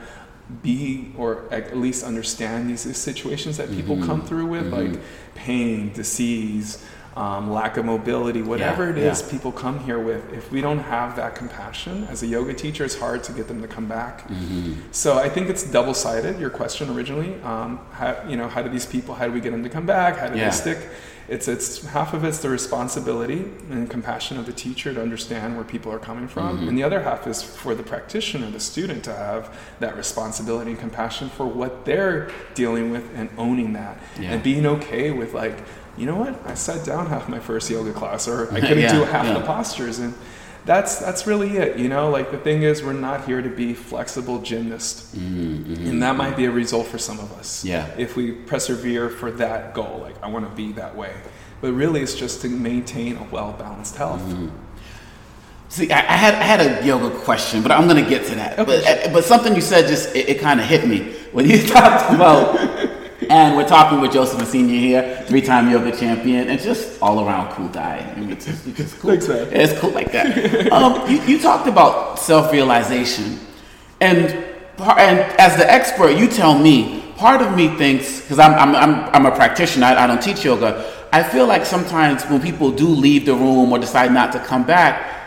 be 0.63 1.13
or 1.17 1.29
at 1.51 1.77
least 1.77 2.05
understand 2.05 2.69
these 2.69 2.83
situations 2.97 3.57
that 3.57 3.71
people 3.71 3.97
mm-hmm. 3.97 4.07
come 4.11 4.23
through 4.29 4.47
with, 4.47 4.67
mm-hmm. 4.67 4.95
like 4.95 5.01
pain, 5.35 5.93
disease, 5.93 6.85
um, 7.17 7.51
lack 7.51 7.77
of 7.77 7.85
mobility, 7.85 8.43
whatever 8.43 8.85
yeah, 8.85 8.91
it 8.91 8.99
is 8.99 9.23
yeah. 9.23 9.31
people 9.31 9.53
come 9.53 9.79
here 9.81 9.99
with, 9.99 10.33
if 10.33 10.51
we 10.51 10.61
don't 10.61 10.79
have 10.79 11.15
that 11.17 11.35
compassion 11.35 12.05
as 12.05 12.23
a 12.23 12.27
yoga 12.27 12.55
teacher, 12.55 12.85
it's 12.85 12.99
hard 12.99 13.23
to 13.25 13.33
get 13.33 13.49
them 13.49 13.61
to 13.61 13.69
come 13.69 13.87
back. 13.87 14.27
Mm-hmm. 14.29 14.75
So 14.93 15.19
I 15.19 15.29
think 15.29 15.49
it's 15.49 15.65
double 15.71 15.95
sided. 15.95 16.41
Your 16.41 16.51
question 16.51 16.91
originally, 16.91 17.41
um, 17.43 17.81
how, 17.93 18.23
you 18.29 18.37
know, 18.37 18.49
how 18.49 18.63
do 18.63 18.69
these 18.69 18.87
people, 18.87 19.15
how 19.15 19.27
do 19.27 19.33
we 19.33 19.41
get 19.41 19.53
them 19.53 19.63
to 19.63 19.69
come 19.69 19.87
back? 19.87 20.19
How 20.19 20.29
do 20.29 20.39
yeah. 20.39 20.47
they 20.47 20.55
stick? 20.55 20.79
It's 21.33 21.49
it's 21.49 21.83
half 21.87 22.13
of 22.13 22.25
it's 22.25 22.39
the 22.39 22.51
responsibility 22.51 23.51
and 23.71 23.89
compassion 23.89 24.39
of 24.39 24.45
the 24.45 24.53
teacher 24.53 24.93
to 24.93 25.01
understand 25.01 25.57
where 25.57 25.65
people 25.65 25.91
are 25.91 25.99
coming 25.99 26.29
from, 26.29 26.59
mm-hmm. 26.59 26.69
and 26.69 26.77
the 26.77 26.83
other 26.83 27.01
half 27.01 27.27
is 27.27 27.43
for 27.43 27.75
the 27.75 27.83
practitioner, 27.83 28.51
the 28.51 28.61
student, 28.61 29.03
to 29.05 29.15
have 29.15 29.57
that 29.81 29.97
responsibility 29.97 30.73
and 30.73 30.81
compassion 30.81 31.31
for 31.31 31.47
what 31.47 31.87
they're 31.87 32.31
dealing 32.55 32.91
with 32.91 33.09
and 33.15 33.31
owning 33.39 33.73
that, 33.73 33.99
and 34.19 34.43
being 34.43 34.67
okay 34.67 35.11
with 35.11 35.33
like 35.33 35.57
you 35.97 36.05
know 36.07 36.17
what? 36.17 36.39
I 36.47 36.55
sat 36.55 36.85
down 36.85 37.07
half 37.07 37.29
my 37.31 37.39
first 37.39 37.71
yoga 37.71 37.93
class, 37.93 38.29
or 38.29 38.53
I 38.53 38.61
couldn't 38.69 38.81
yeah, 38.81 38.93
do 38.93 39.05
half 39.05 39.27
yeah. 39.27 39.35
the 39.35 39.45
postures, 39.47 40.01
and 40.01 40.15
that's 40.65 40.99
that's 40.99 41.27
really 41.27 41.57
it. 41.57 41.79
You 41.79 41.89
know, 41.89 42.11
like 42.11 42.31
the 42.31 42.39
thing 42.39 42.63
is, 42.63 42.83
we're 42.83 42.93
not 42.93 43.25
here 43.25 43.43
to 43.43 43.49
be 43.49 43.75
flexible 43.75 44.41
gymnasts, 44.41 45.15
mm-hmm, 45.15 45.73
mm-hmm. 45.75 45.87
and 45.87 46.03
that 46.03 46.17
might 46.17 46.37
be 46.37 46.45
a 46.45 46.51
result 46.51 46.87
for 46.87 46.99
some 46.99 47.19
of 47.19 47.33
us. 47.33 47.65
Yeah. 47.65 47.89
If 47.99 48.17
we 48.17 48.33
persevere 48.33 49.11
for 49.11 49.31
that 49.33 49.75
goal, 49.75 49.99
like 50.01 50.23
I 50.23 50.29
want 50.29 50.49
to 50.49 50.55
be 50.55 50.73
that 50.73 50.95
way, 50.95 51.15
but 51.61 51.73
really, 51.73 52.01
it's 52.01 52.15
just 52.15 52.43
to 52.43 52.49
maintain 52.49 53.17
a 53.17 53.25
well 53.25 53.53
balanced 53.55 53.97
health. 53.97 54.23
Mm-hmm. 54.23 54.49
See, 55.69 55.91
I, 55.91 56.01
I, 56.01 56.17
had 56.17 56.35
I 56.35 56.43
had 56.43 56.61
a 56.61 56.87
yoga 56.87 57.19
question, 57.21 57.63
but 57.63 57.73
I'm 57.73 57.89
going 57.89 58.03
to 58.05 58.09
get 58.09 58.27
to 58.27 58.35
that. 58.35 58.59
Okay. 58.59 58.83
But 59.07 59.13
but 59.13 59.25
something 59.25 59.55
you 59.55 59.63
said 59.63 59.89
just 59.89 60.15
it, 60.15 60.29
it 60.29 60.39
kind 60.39 60.61
of 60.61 60.67
hit 60.67 60.87
me 60.87 61.15
when 61.33 61.49
you 61.49 61.63
talked 61.67 62.13
about 62.13 62.82
and 63.33 63.57
we're 63.57 63.67
talking 63.67 63.99
with 63.99 64.13
Joseph 64.13 64.41
Encinia 64.41 64.79
here, 64.79 65.25
three-time 65.27 65.71
yoga 65.71 65.97
champion, 65.97 66.51
and 66.51 66.61
just 66.61 67.01
all 67.01 67.27
around 67.27 67.51
cool 67.53 67.69
guy. 67.69 67.97
I 67.97 68.21
mean, 68.21 68.31
it's, 68.31 68.45
just, 68.45 68.67
it's 68.67 68.77
just 68.77 68.99
cool. 68.99 69.11
Thanks, 69.11 69.27
man. 69.27 69.49
It's 69.51 69.81
cool 69.81 69.91
like 69.91 70.13
that. 70.13 70.71
um, 70.71 71.11
you, 71.11 71.19
you, 71.23 71.39
talked 71.39 71.67
about 71.67 72.19
self-realization, 72.19 73.41
and 74.03 74.19
and 74.79 75.19
as 75.41 75.57
the 75.57 75.71
expert, 75.71 76.11
you 76.11 76.29
tell 76.29 76.59
me. 76.59 77.01
Part 77.17 77.41
of 77.41 77.57
me 77.57 77.69
thinks 77.77 78.21
because 78.21 78.39
I'm, 78.41 78.53
I'm 78.53 78.75
I'm 78.75 78.95
I'm 79.15 79.27
a 79.27 79.35
practitioner. 79.35 79.87
I, 79.87 80.05
I 80.05 80.07
don't 80.09 80.21
teach 80.21 80.45
yoga. 80.45 80.93
I 81.13 81.23
feel 81.23 81.47
like 81.47 81.65
sometimes 81.65 82.25
when 82.25 82.43
people 82.43 82.71
do 82.73 82.89
leave 82.89 83.27
the 83.27 83.35
room 83.35 83.71
or 83.73 83.79
decide 83.79 84.13
not 84.13 84.33
to 84.33 84.41
come 84.41 84.65
back, 84.65 85.22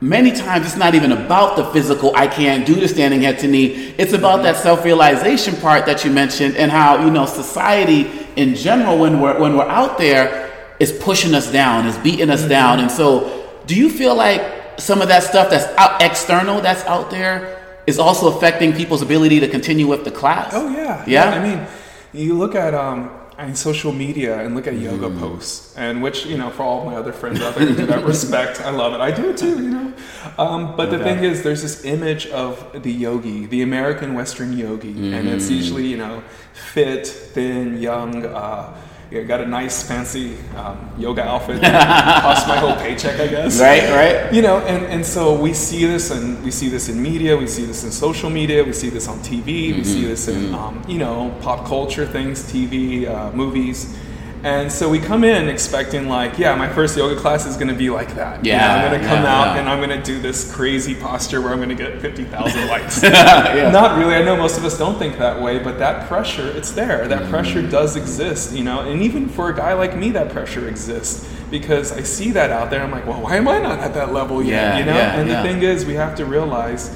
many 0.00 0.32
times 0.32 0.64
it's 0.64 0.76
not 0.76 0.94
even 0.94 1.12
about 1.12 1.56
the 1.56 1.64
physical 1.72 2.10
i 2.16 2.26
can't 2.26 2.66
do 2.66 2.74
the 2.74 2.88
standing 2.88 3.20
head 3.20 3.38
to 3.38 3.46
knee 3.46 3.94
it's 3.98 4.14
about 4.14 4.36
mm-hmm. 4.36 4.44
that 4.44 4.56
self-realization 4.56 5.54
part 5.56 5.84
that 5.84 6.04
you 6.04 6.10
mentioned 6.10 6.56
and 6.56 6.70
how 6.70 7.04
you 7.04 7.10
know 7.10 7.26
society 7.26 8.10
in 8.36 8.54
general 8.54 8.98
when 8.98 9.20
we're 9.20 9.38
when 9.38 9.56
we're 9.56 9.68
out 9.68 9.98
there 9.98 10.50
is 10.80 10.90
pushing 10.90 11.34
us 11.34 11.52
down, 11.52 11.86
is 11.86 11.96
beating 11.98 12.30
us 12.30 12.48
down. 12.48 12.80
And 12.80 12.90
so, 12.90 13.46
do 13.66 13.76
you 13.76 13.90
feel 13.90 14.16
like 14.16 14.80
some 14.80 15.02
of 15.02 15.08
that 15.08 15.22
stuff 15.22 15.50
that's 15.50 15.66
out 15.78 16.02
external 16.02 16.60
that's 16.62 16.82
out 16.86 17.10
there 17.10 17.62
is 17.86 17.98
also 17.98 18.34
affecting 18.34 18.72
people's 18.72 19.02
ability 19.02 19.40
to 19.40 19.48
continue 19.48 19.86
with 19.86 20.04
the 20.04 20.10
class? 20.10 20.52
Oh 20.54 20.70
yeah, 20.70 21.04
Yeah? 21.06 21.30
I 21.30 21.46
mean, 21.46 21.66
you 22.12 22.34
look 22.34 22.54
at 22.54 22.74
um, 22.74 23.10
Mean, 23.46 23.54
social 23.54 23.92
media 23.92 24.38
and 24.40 24.54
look 24.54 24.66
at 24.66 24.74
yoga 24.78 25.08
Mm. 25.08 25.18
posts, 25.18 25.74
and 25.76 26.02
which 26.02 26.26
you 26.26 26.36
know, 26.36 26.50
for 26.50 26.62
all 26.62 26.84
my 26.84 26.94
other 26.94 27.12
friends 27.12 27.40
out 27.40 27.54
there 27.54 27.66
who 27.66 27.74
do 27.74 27.86
that, 27.86 28.04
respect. 28.14 28.60
I 28.60 28.70
love 28.70 28.92
it. 28.92 29.00
I 29.00 29.10
do 29.10 29.30
it 29.30 29.36
too. 29.38 29.56
You 29.62 29.70
know, 29.70 29.92
um, 30.38 30.74
but 30.76 30.90
the 30.90 30.98
thing 30.98 31.24
is, 31.24 31.42
there's 31.42 31.62
this 31.62 31.84
image 31.84 32.26
of 32.28 32.82
the 32.82 32.92
yogi, 32.92 33.46
the 33.46 33.62
American 33.62 34.14
Western 34.14 34.56
yogi, 34.56 34.92
and 35.14 35.26
it's 35.28 35.48
Mm. 35.48 35.56
usually 35.56 35.86
you 35.86 35.96
know, 35.96 36.22
fit, 36.52 37.06
thin, 37.06 37.80
young. 37.80 38.26
Uh, 38.26 38.74
you 39.10 39.24
got 39.24 39.40
a 39.40 39.46
nice 39.46 39.82
fancy 39.82 40.36
um, 40.56 40.88
yoga 40.96 41.24
outfit 41.24 41.60
that 41.60 42.22
costs 42.22 42.46
my 42.46 42.56
whole 42.56 42.76
paycheck, 42.76 43.18
I 43.18 43.26
guess. 43.26 43.60
Right, 43.60 43.90
right. 43.90 44.32
you 44.32 44.42
know 44.42 44.58
and, 44.58 44.86
and 44.86 45.04
so 45.04 45.34
we 45.34 45.52
see 45.52 45.84
this 45.84 46.10
and 46.10 46.42
we 46.44 46.50
see 46.50 46.68
this 46.68 46.88
in 46.88 47.02
media 47.02 47.36
we 47.36 47.46
see 47.46 47.64
this 47.64 47.84
in 47.84 47.90
social 47.90 48.30
media 48.30 48.62
we 48.62 48.72
see 48.72 48.88
this 48.88 49.08
on 49.08 49.18
tv 49.18 49.74
we 49.76 49.84
see 49.84 50.04
this 50.04 50.28
in 50.28 50.54
um, 50.54 50.82
you 50.86 50.98
know 50.98 51.36
pop 51.40 51.66
culture 51.66 52.06
things 52.06 52.42
tv 52.52 53.08
uh, 53.08 53.32
movies 53.32 53.96
and 54.42 54.72
so 54.72 54.88
we 54.88 54.98
come 54.98 55.22
in 55.22 55.48
expecting 55.48 56.08
like 56.08 56.38
yeah 56.38 56.54
my 56.54 56.68
first 56.68 56.96
yoga 56.96 57.14
class 57.20 57.44
is 57.46 57.56
going 57.56 57.68
to 57.68 57.74
be 57.74 57.90
like 57.90 58.14
that 58.14 58.44
You 58.44 58.52
know, 58.52 58.58
Yeah, 58.58 58.74
i'm 58.76 58.90
going 58.90 59.00
to 59.02 59.06
come 59.06 59.22
yeah, 59.22 59.34
out 59.38 59.54
yeah. 59.54 59.60
and 59.60 59.68
i'm 59.68 59.78
going 59.86 59.90
to 59.98 60.02
do 60.02 60.18
this 60.20 60.50
crazy 60.54 60.94
posture 60.94 61.40
where 61.42 61.52
i'm 61.52 61.58
going 61.58 61.68
to 61.68 61.74
get 61.74 62.00
50000 62.00 62.66
likes 62.74 63.02
yeah. 63.02 63.70
not 63.70 63.98
really. 63.98 64.14
I 64.14 64.22
know 64.22 64.36
most 64.36 64.56
of 64.58 64.64
us 64.64 64.78
don't 64.78 64.98
think 64.98 65.18
that 65.18 65.40
way, 65.40 65.58
but 65.58 65.78
that 65.78 66.08
pressure, 66.08 66.48
it's 66.48 66.72
there. 66.72 67.06
That 67.08 67.20
Mm-hmm. 67.22 67.30
pressure 67.30 67.62
does 67.68 67.96
exist, 67.96 68.54
you 68.56 68.64
know. 68.64 68.80
And 68.80 69.02
even 69.02 69.28
for 69.28 69.50
a 69.50 69.54
guy 69.54 69.74
like 69.74 69.94
me, 69.96 70.10
that 70.12 70.30
pressure 70.30 70.68
exists 70.68 71.28
because 71.50 71.92
I 71.92 72.02
see 72.02 72.30
that 72.32 72.50
out 72.50 72.70
there. 72.70 72.82
I'm 72.82 72.90
like, 72.90 73.06
well, 73.06 73.20
why 73.20 73.36
am 73.36 73.46
I 73.48 73.58
not 73.60 73.78
at 73.80 73.92
that 73.94 74.12
level 74.12 74.42
yet? 74.42 74.50
Yeah, 74.74 74.78
you 74.78 74.84
know. 74.86 74.94
yeah, 74.96 75.20
and 75.20 75.28
yeah. 75.28 75.42
the 75.42 75.48
thing 75.48 75.62
is, 75.62 75.84
we 75.84 75.94
have 75.94 76.14
to 76.16 76.24
realize 76.24 76.88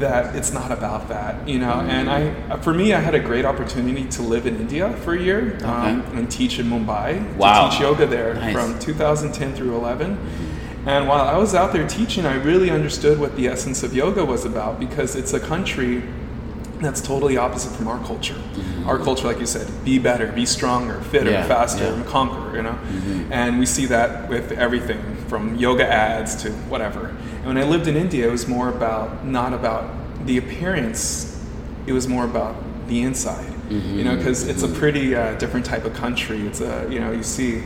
that 0.00 0.36
it's 0.36 0.52
not 0.52 0.70
about 0.70 1.08
that, 1.08 1.48
you 1.48 1.58
know. 1.58 1.72
Mm-hmm. 1.72 1.90
And 1.90 2.10
I, 2.10 2.56
for 2.58 2.74
me, 2.74 2.92
I 2.92 3.00
had 3.00 3.14
a 3.14 3.20
great 3.20 3.44
opportunity 3.44 4.04
to 4.10 4.22
live 4.22 4.46
in 4.46 4.56
India 4.56 4.92
for 4.98 5.14
a 5.14 5.20
year 5.20 5.58
um, 5.64 6.02
and 6.14 6.30
teach 6.30 6.58
in 6.58 6.66
Mumbai. 6.66 7.34
Wow. 7.36 7.66
To 7.66 7.70
teach 7.70 7.80
yoga 7.80 8.06
there 8.06 8.34
Nice. 8.34 8.52
from 8.54 8.78
2010 8.78 9.54
through 9.54 9.74
11. 9.76 10.18
And 10.86 11.08
while 11.08 11.22
I 11.22 11.36
was 11.36 11.54
out 11.54 11.72
there 11.72 11.86
teaching, 11.88 12.26
I 12.26 12.34
really 12.36 12.70
understood 12.70 13.18
what 13.18 13.34
the 13.36 13.48
essence 13.48 13.82
of 13.82 13.92
yoga 13.94 14.24
was 14.24 14.44
about 14.44 14.78
because 14.78 15.16
it's 15.16 15.32
a 15.32 15.40
country 15.40 16.02
that's 16.80 17.00
totally 17.00 17.36
opposite 17.38 17.70
from 17.74 17.88
our 17.88 17.98
culture. 18.04 18.36
Our 18.84 18.98
culture, 18.98 19.26
like 19.26 19.40
you 19.40 19.46
said, 19.46 19.66
be 19.84 19.98
better, 19.98 20.30
be 20.30 20.46
stronger, 20.46 21.00
fitter, 21.00 21.30
Yeah, 21.30 21.46
faster, 21.48 21.84
yeah. 21.84 21.94
and 21.94 22.06
conquer, 22.06 22.54
you 22.54 22.62
know? 22.62 22.78
And 23.30 23.58
we 23.58 23.66
see 23.66 23.86
that 23.86 24.28
with 24.28 24.52
everything 24.52 25.16
from 25.28 25.56
yoga 25.56 25.90
ads 25.90 26.40
to 26.42 26.52
whatever. 26.68 27.16
And 27.46 27.54
when 27.54 27.64
I 27.64 27.68
lived 27.70 27.86
in 27.86 27.96
India, 27.96 28.26
it 28.26 28.30
was 28.32 28.48
more 28.48 28.68
about, 28.68 29.24
not 29.24 29.52
about 29.52 29.88
the 30.26 30.36
appearance, 30.38 31.40
it 31.86 31.92
was 31.92 32.08
more 32.08 32.24
about 32.24 32.56
the 32.88 33.02
inside, 33.02 33.52
you 33.70 34.02
know, 34.02 34.16
because 34.16 34.48
it's 34.48 34.64
a 34.64 34.68
pretty 34.68 35.14
uh, 35.14 35.34
different 35.38 35.64
type 35.64 35.84
of 35.84 35.94
country. 35.94 36.40
It's 36.44 36.60
a, 36.60 36.88
you 36.90 36.98
know, 36.98 37.12
you 37.12 37.22
see 37.22 37.62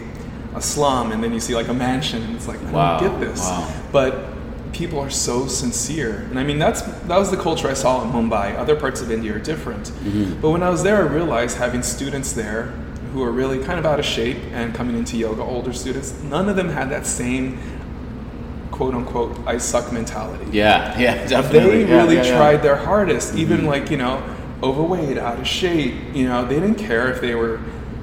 a 0.55 0.61
slum 0.61 1.13
and 1.13 1.25
then 1.25 1.33
you 1.33 1.41
see 1.41 1.55
like 1.55 1.69
a 1.69 1.73
mansion 1.75 2.23
and 2.23 2.37
it's 2.37 2.47
like, 2.47 2.63
I 2.65 2.71
Wow, 2.73 3.01
don't 3.01 3.19
get 3.21 3.29
this. 3.31 3.41
wow. 3.41 3.73
But 3.91 4.73
people 4.75 4.99
are 5.01 5.09
so 5.09 5.47
sincere. 5.47 6.27
And 6.29 6.39
I 6.39 6.45
mean, 6.45 6.59
that's 6.59 6.83
that 6.83 7.19
was 7.19 7.31
the 7.31 7.39
culture 7.39 7.69
I 7.69 7.73
saw 7.75 8.03
in 8.05 8.11
Mumbai. 8.11 8.57
Other 8.59 8.77
parts 8.77 9.01
of 9.01 9.11
India 9.11 9.35
are 9.35 9.39
different. 9.39 9.85
Mm-hmm. 9.87 10.43
But 10.43 10.51
when 10.51 10.63
I 10.63 10.69
was 10.69 10.83
there, 10.83 10.97
I 10.99 11.07
realized 11.07 11.57
having 11.57 11.83
students 11.83 12.35
there 12.35 12.65
who 13.15 13.23
are 13.23 13.33
really 13.33 13.65
kind 13.65 13.79
of 13.79 13.87
out 13.87 13.99
of 13.99 14.05
shape 14.05 14.37
and 14.53 14.75
coming 14.75 14.97
into 14.99 15.17
yoga, 15.17 15.43
older 15.43 15.73
students, 15.73 16.13
none 16.23 16.51
of 16.51 16.57
them 16.57 16.69
had 16.69 16.91
that 16.91 17.07
same 17.07 17.59
quote 18.81 18.95
unquote 18.95 19.37
I 19.47 19.59
suck 19.59 19.93
mentality. 19.93 20.47
Yeah, 20.53 20.99
yeah, 20.99 21.27
definitely. 21.27 21.85
They 21.85 21.91
Yeah, 21.91 21.97
really 21.99 22.17
yeah, 22.17 22.25
yeah. 22.25 22.37
tried 22.37 22.63
their 22.63 22.77
hardest, 22.77 23.33
mm-hmm. 23.33 23.41
even 23.43 23.67
like, 23.67 23.91
you 23.91 23.99
know, 23.99 24.23
overweight, 24.63 25.19
out 25.19 25.39
of 25.39 25.47
shape, 25.47 25.95
you 26.15 26.27
know, 26.27 26.47
they 26.47 26.55
didn't 26.55 26.77
care 26.77 27.13
if 27.13 27.21
they 27.21 27.35
were 27.35 27.61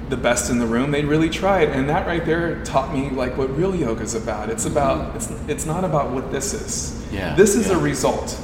the 0.08 0.16
best 0.16 0.50
in 0.50 0.60
the 0.60 0.66
room. 0.66 0.92
They 0.92 1.04
really 1.04 1.30
tried. 1.30 1.70
And 1.70 1.88
that 1.88 2.06
right 2.06 2.24
there 2.24 2.62
taught 2.62 2.94
me 2.94 3.10
like 3.10 3.36
what 3.36 3.50
real 3.56 3.74
yoga 3.74 4.02
is 4.02 4.14
about. 4.14 4.50
It's 4.50 4.66
mm-hmm. 4.66 4.72
about 4.78 5.16
it's 5.16 5.32
it's 5.48 5.66
not 5.66 5.82
about 5.82 6.12
what 6.12 6.30
this 6.30 6.54
is. 6.54 6.94
Yeah, 7.12 7.34
This 7.34 7.56
is 7.56 7.70
a 7.70 7.78
result. 7.78 8.38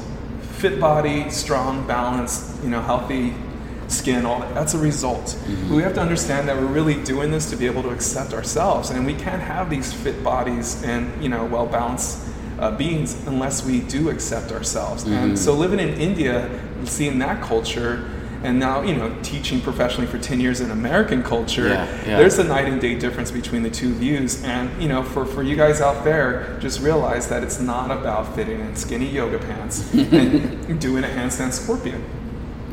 Fit 0.59 0.81
body, 0.81 1.31
strong, 1.31 1.87
balanced, 1.87 2.65
you 2.65 2.71
know, 2.71 2.81
healthy 2.81 3.33
skin, 3.89 4.25
all 4.27 4.41
that. 4.41 4.55
That's 4.55 4.75
a 4.75 4.79
result. 4.79 5.27
Mm-hmm. 5.27 5.69
But 5.69 5.75
we 5.77 5.83
have 5.83 5.95
to 5.95 6.01
understand 6.01 6.49
that 6.49 6.57
we're 6.57 6.67
really 6.67 7.03
doing 7.03 7.31
this 7.31 7.51
to 7.51 7.57
be 7.57 7.67
able 7.67 7.83
to 7.83 7.91
accept 7.91 8.33
ourselves, 8.33 8.91
and 8.91 9.07
we 9.07 9.15
can't 9.15 9.43
have 9.43 9.71
these 9.71 9.93
fit 9.93 10.23
bodies 10.23 10.83
and 10.85 11.23
you 11.23 11.29
know 11.29 11.45
well 11.45 11.67
balanced 11.67 12.27
uh, 12.59 12.71
beings 12.71 13.27
unless 13.27 13.65
we 13.65 13.81
do 13.81 14.11
accept 14.11 14.53
ourselves. 14.53 15.05
Mm-hmm. 15.05 15.15
And 15.15 15.39
so 15.39 15.55
living 15.55 15.81
in 15.81 15.91
India, 15.95 16.47
and 16.79 16.89
seeing 16.89 17.19
that 17.21 17.43
culture. 17.43 18.11
And 18.43 18.59
now, 18.59 18.83
you 18.83 18.95
know, 18.95 19.17
teaching 19.23 19.63
professionally 19.63 20.07
for 20.07 20.19
10 20.19 20.39
years 20.39 20.61
in 20.61 20.71
American 20.71 21.23
culture, 21.23 21.67
Yeah, 21.67 22.07
yeah. 22.07 22.19
there's 22.19 22.39
a 22.39 22.45
night 22.45 22.67
and 22.67 22.79
day 22.79 22.95
difference 22.95 23.31
between 23.31 23.63
the 23.63 23.71
two 23.71 23.95
views. 23.95 24.45
And, 24.45 24.71
you 24.83 24.87
know, 24.87 25.03
for, 25.03 25.25
for 25.25 25.43
you 25.43 25.57
guys 25.57 25.81
out 25.81 26.05
there, 26.05 26.59
just 26.61 26.83
realize 26.83 27.27
that 27.29 27.43
it's 27.43 27.59
not 27.59 27.91
about 27.91 28.35
fitting 28.35 28.61
in 28.61 28.77
skinny 28.77 29.09
yoga 29.09 29.39
pants 29.39 29.91
and 29.95 30.79
doing 30.79 31.05
a 31.05 31.07
handstand 31.07 31.55
scorpion. 31.55 32.05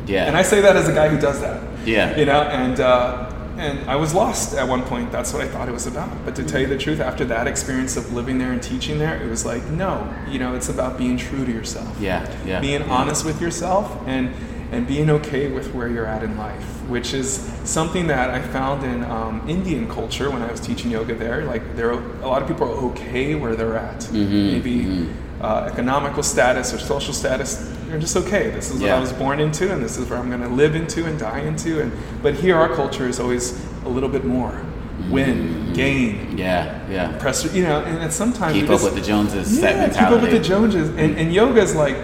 Yeah. 0.06 0.26
And 0.26 0.36
I 0.36 0.42
say 0.42 0.60
that 0.60 0.76
as 0.76 0.88
a 0.88 0.92
guy 0.94 1.08
who 1.08 1.18
does 1.18 1.40
that. 1.40 1.62
Yeah. 1.86 2.16
You 2.16 2.26
know, 2.26 2.42
and 2.42 2.80
uh, 2.80 3.28
and 3.56 3.88
I 3.88 3.96
was 3.96 4.14
lost 4.14 4.54
at 4.54 4.66
one 4.66 4.82
point. 4.82 5.12
That's 5.12 5.32
what 5.32 5.42
I 5.42 5.48
thought 5.48 5.68
it 5.68 5.72
was 5.72 5.86
about. 5.86 6.10
But 6.24 6.34
to 6.36 6.44
tell 6.44 6.60
you 6.60 6.66
the 6.66 6.78
truth, 6.78 7.00
after 7.00 7.24
that 7.26 7.46
experience 7.46 7.96
of 7.96 8.12
living 8.12 8.38
there 8.38 8.52
and 8.52 8.62
teaching 8.62 8.98
there, 8.98 9.22
it 9.22 9.28
was 9.28 9.44
like, 9.44 9.64
no, 9.66 10.12
you 10.28 10.38
know, 10.38 10.54
it's 10.54 10.68
about 10.68 10.96
being 10.98 11.16
true 11.16 11.44
to 11.44 11.52
yourself. 11.52 12.00
Yeah, 12.00 12.28
yeah, 12.44 12.60
Being 12.60 12.80
yeah. 12.80 12.92
honest 12.92 13.24
with 13.24 13.40
yourself 13.40 13.96
and 14.06 14.32
and 14.72 14.86
being 14.86 15.10
okay 15.10 15.50
with 15.52 15.74
where 15.74 15.86
you're 15.86 16.06
at 16.06 16.22
in 16.22 16.38
life, 16.38 16.64
which 16.88 17.12
is 17.12 17.52
something 17.62 18.06
that 18.06 18.30
I 18.30 18.40
found 18.40 18.82
in 18.84 19.04
um, 19.04 19.46
Indian 19.46 19.86
culture 19.86 20.30
when 20.30 20.40
I 20.40 20.50
was 20.50 20.60
teaching 20.60 20.90
yoga 20.90 21.14
there. 21.14 21.44
Like 21.44 21.76
there, 21.76 21.92
are, 21.92 22.02
a 22.22 22.26
lot 22.26 22.40
of 22.40 22.48
people 22.48 22.66
are 22.66 22.90
okay 22.92 23.34
where 23.34 23.54
they're 23.54 23.76
at. 23.76 24.00
Mm-hmm, 24.00 24.52
Maybe 24.52 25.10
uh, 25.42 25.68
economical 25.70 26.22
status 26.22 26.72
or 26.72 26.78
social 26.78 27.12
status, 27.12 27.71
they're 27.92 28.00
just 28.00 28.16
okay. 28.16 28.48
This 28.48 28.70
is 28.70 28.80
what 28.80 28.86
Yeah. 28.86 28.96
I 28.96 29.00
was 29.00 29.12
born 29.12 29.38
into, 29.38 29.70
and 29.70 29.84
this 29.84 29.98
is 29.98 30.08
where 30.08 30.18
I'm 30.18 30.30
going 30.30 30.40
to 30.40 30.48
live 30.48 30.74
into 30.74 31.04
and 31.04 31.18
die 31.18 31.40
into. 31.40 31.82
And 31.82 31.92
but 32.22 32.32
here, 32.32 32.56
our 32.56 32.74
culture 32.74 33.06
is 33.06 33.20
always 33.20 33.62
a 33.84 33.88
little 33.88 34.08
bit 34.08 34.24
more 34.24 34.52
mm-hmm. 34.52 35.10
win, 35.10 35.72
gain, 35.74 36.38
yeah, 36.38 36.88
yeah. 36.88 37.18
press. 37.18 37.54
You 37.54 37.64
know, 37.64 37.82
and 37.82 38.02
it's 38.02 38.16
sometimes 38.16 38.54
Keep 38.54 38.64
up 38.64 38.70
just- 38.70 38.84
with 38.84 38.94
the 38.94 39.02
Joneses. 39.02 39.60
yeah, 39.60 39.68
keep 39.68 39.78
mentality. 39.78 40.16
up 40.16 40.22
with 40.22 40.30
the 40.30 40.48
Joneses. 40.48 40.88
And, 40.88 40.98
mm-hmm. 40.98 41.18
and 41.18 41.34
yoga 41.34 41.60
is 41.60 41.74
like, 41.74 41.96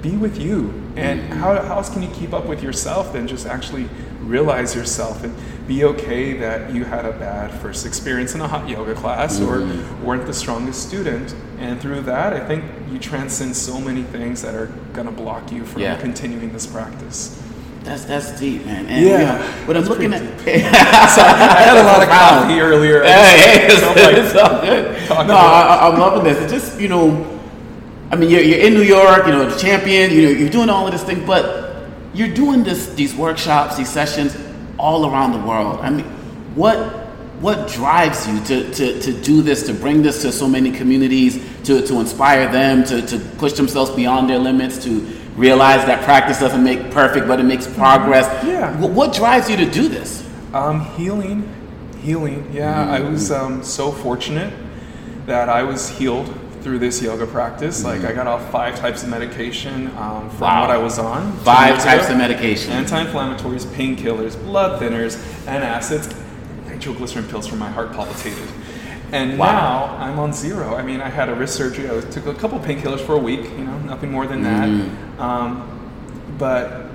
be 0.00 0.16
with 0.16 0.40
you. 0.40 0.72
And 0.96 1.20
mm-hmm. 1.20 1.32
how, 1.38 1.60
how 1.62 1.76
else 1.76 1.90
can 1.90 2.02
you 2.02 2.08
keep 2.14 2.32
up 2.32 2.46
with 2.46 2.62
yourself 2.62 3.12
than 3.12 3.28
just 3.28 3.44
actually 3.44 3.90
realize 4.26 4.74
yourself 4.74 5.22
and 5.24 5.34
be 5.66 5.84
okay 5.84 6.34
that 6.34 6.72
you 6.72 6.84
had 6.84 7.04
a 7.04 7.12
bad 7.12 7.50
first 7.60 7.86
experience 7.86 8.34
in 8.34 8.40
a 8.40 8.48
hot 8.48 8.68
yoga 8.68 8.94
class 8.94 9.40
or 9.40 9.58
mm-hmm. 9.58 10.04
weren't 10.04 10.26
the 10.26 10.34
strongest 10.34 10.88
student. 10.88 11.34
And 11.58 11.80
through 11.80 12.02
that, 12.02 12.32
I 12.32 12.46
think 12.46 12.64
you 12.90 12.98
transcend 12.98 13.56
so 13.56 13.80
many 13.80 14.02
things 14.02 14.42
that 14.42 14.54
are 14.54 14.66
going 14.92 15.06
to 15.06 15.12
block 15.12 15.50
you 15.50 15.64
from 15.64 15.82
Yeah. 15.82 15.98
continuing 15.98 16.52
this 16.52 16.66
practice. 16.66 17.40
That's 17.82 18.04
that's 18.04 18.38
deep, 18.38 18.66
man. 18.66 18.86
And, 18.86 19.04
Yeah, 19.04 19.18
you 19.20 19.26
know, 19.26 19.66
what 19.66 19.76
I'm 19.76 19.84
looking 19.84 20.12
at. 20.12 20.20
Sorry, 20.40 21.28
I 21.28 21.62
had 21.62 21.76
a 21.76 21.84
lot 21.84 22.02
of 22.02 22.08
Profound. 22.08 22.48
coffee 22.48 22.60
earlier. 22.60 23.02
Hey, 23.04 23.38
hey, 23.38 23.66
it's, 23.66 23.74
it's 24.34 24.36
all 24.36 24.60
good. 24.60 25.28
No, 25.28 25.36
I, 25.36 25.88
I'm 25.88 25.98
loving 25.98 26.24
this. 26.24 26.38
It 26.38 26.54
just, 26.54 26.80
you 26.80 26.88
know, 26.88 27.40
I 28.10 28.16
mean, 28.16 28.30
you're, 28.30 28.42
you're 28.42 28.58
in 28.58 28.74
New 28.74 28.82
York, 28.82 29.26
you 29.26 29.32
know, 29.32 29.48
the 29.48 29.56
champion, 29.58 30.10
you 30.10 30.22
know, 30.22 30.30
you're 30.30 30.50
doing 30.50 30.68
all 30.68 30.86
of 30.86 30.92
this 30.92 31.02
thing, 31.04 31.24
but 31.26 31.65
you're 32.16 32.32
doing 32.34 32.64
this, 32.64 32.94
these 32.94 33.14
workshops, 33.14 33.76
these 33.76 33.90
sessions 33.90 34.36
all 34.78 35.10
around 35.10 35.32
the 35.32 35.46
world. 35.46 35.80
I 35.80 35.90
mean, 35.90 36.04
what, 36.54 36.78
what 37.40 37.68
drives 37.68 38.26
you 38.26 38.42
to, 38.44 38.72
to, 38.72 39.00
to 39.00 39.12
do 39.22 39.42
this, 39.42 39.66
to 39.66 39.74
bring 39.74 40.02
this 40.02 40.22
to 40.22 40.32
so 40.32 40.48
many 40.48 40.72
communities, 40.72 41.44
to, 41.64 41.86
to 41.86 42.00
inspire 42.00 42.50
them, 42.50 42.84
to, 42.84 43.02
to 43.02 43.18
push 43.36 43.52
themselves 43.52 43.90
beyond 43.90 44.30
their 44.30 44.38
limits, 44.38 44.82
to 44.84 45.00
realize 45.36 45.84
that 45.84 46.02
practice 46.04 46.40
doesn't 46.40 46.64
make 46.64 46.90
perfect, 46.90 47.28
but 47.28 47.38
it 47.38 47.44
makes 47.44 47.66
progress? 47.66 48.26
Yeah. 48.44 48.78
What, 48.80 48.92
what 48.92 49.12
drives 49.12 49.50
you 49.50 49.56
to 49.58 49.70
do 49.70 49.88
this? 49.88 50.26
Um, 50.54 50.80
healing, 50.96 51.46
healing. 52.02 52.50
Yeah, 52.50 52.90
I 52.90 53.00
was 53.00 53.30
um, 53.30 53.62
so 53.62 53.92
fortunate 53.92 54.54
that 55.26 55.50
I 55.50 55.62
was 55.62 55.90
healed 55.90 56.34
through 56.66 56.80
this 56.80 57.00
yoga 57.00 57.24
practice. 57.24 57.84
Like 57.84 58.02
I 58.02 58.12
got 58.12 58.26
off 58.26 58.50
five 58.50 58.76
types 58.76 59.04
of 59.04 59.08
medication 59.08 59.86
um, 59.96 60.28
from 60.30 60.40
Wow. 60.40 60.62
what 60.62 60.70
I 60.72 60.78
was 60.78 60.98
on. 60.98 61.32
Five 61.44 61.80
types 61.80 62.10
of 62.10 62.16
medication. 62.16 62.72
Anti-inflammatories, 62.72 63.64
painkillers, 63.66 64.34
blood 64.42 64.82
thinners, 64.82 65.14
antacids, 65.44 66.12
nitroglycerin 66.66 67.28
pills 67.28 67.46
for 67.46 67.54
my 67.54 67.70
heart 67.70 67.92
palpitated. 67.92 68.48
And 69.12 69.38
Wow. 69.38 69.96
now 69.96 70.04
I'm 70.04 70.18
on 70.18 70.32
zero. 70.32 70.74
I 70.74 70.82
mean, 70.82 71.00
I 71.00 71.08
had 71.08 71.28
a 71.28 71.36
wrist 71.36 71.54
surgery. 71.54 71.88
I 71.88 72.00
took 72.00 72.26
a 72.26 72.34
couple 72.34 72.58
painkillers 72.58 72.98
for 73.00 73.12
a 73.12 73.18
week. 73.20 73.44
You 73.44 73.64
know, 73.64 73.78
nothing 73.78 74.10
more 74.10 74.26
than 74.26 74.42
that. 74.42 74.68
Mm. 74.68 75.20
Um, 75.20 76.34
but 76.36 76.86